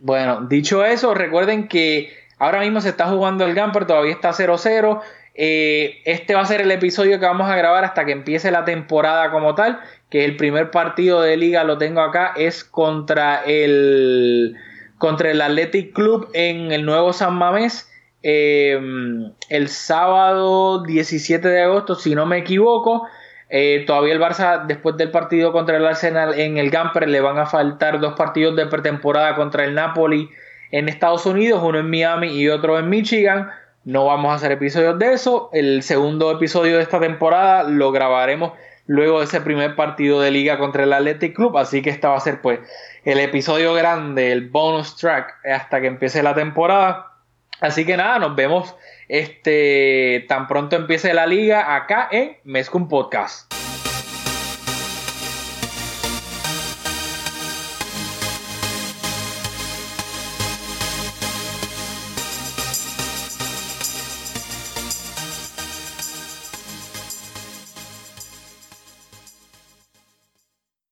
[0.00, 5.00] Bueno, dicho eso, recuerden que ahora mismo se está jugando el Gamper, todavía está 0-0.
[5.34, 8.64] Eh, este va a ser el episodio que vamos a grabar hasta que empiece la
[8.64, 9.80] temporada como tal
[10.10, 14.56] que el primer partido de liga lo tengo acá, es contra el,
[14.96, 17.90] contra el Athletic Club en el nuevo San Mamés.
[18.22, 23.06] Em, el sábado 17 de agosto, si no me equivoco.
[23.50, 27.38] Eh, todavía el Barça, después del partido contra el Arsenal en el Gamper, le van
[27.38, 30.28] a faltar dos partidos de pretemporada contra el Napoli
[30.70, 33.50] en Estados Unidos, uno en Miami y otro en Michigan.
[33.84, 35.48] No vamos a hacer episodios de eso.
[35.52, 38.52] El segundo episodio de esta temporada lo grabaremos
[38.88, 41.56] luego de ese primer partido de liga contra el Athletic Club.
[41.56, 42.58] Así que este va a ser pues
[43.04, 47.12] el episodio grande, el bonus track hasta que empiece la temporada.
[47.60, 48.74] Así que nada, nos vemos
[49.08, 53.57] este tan pronto empiece la liga acá en Mezcum Podcast.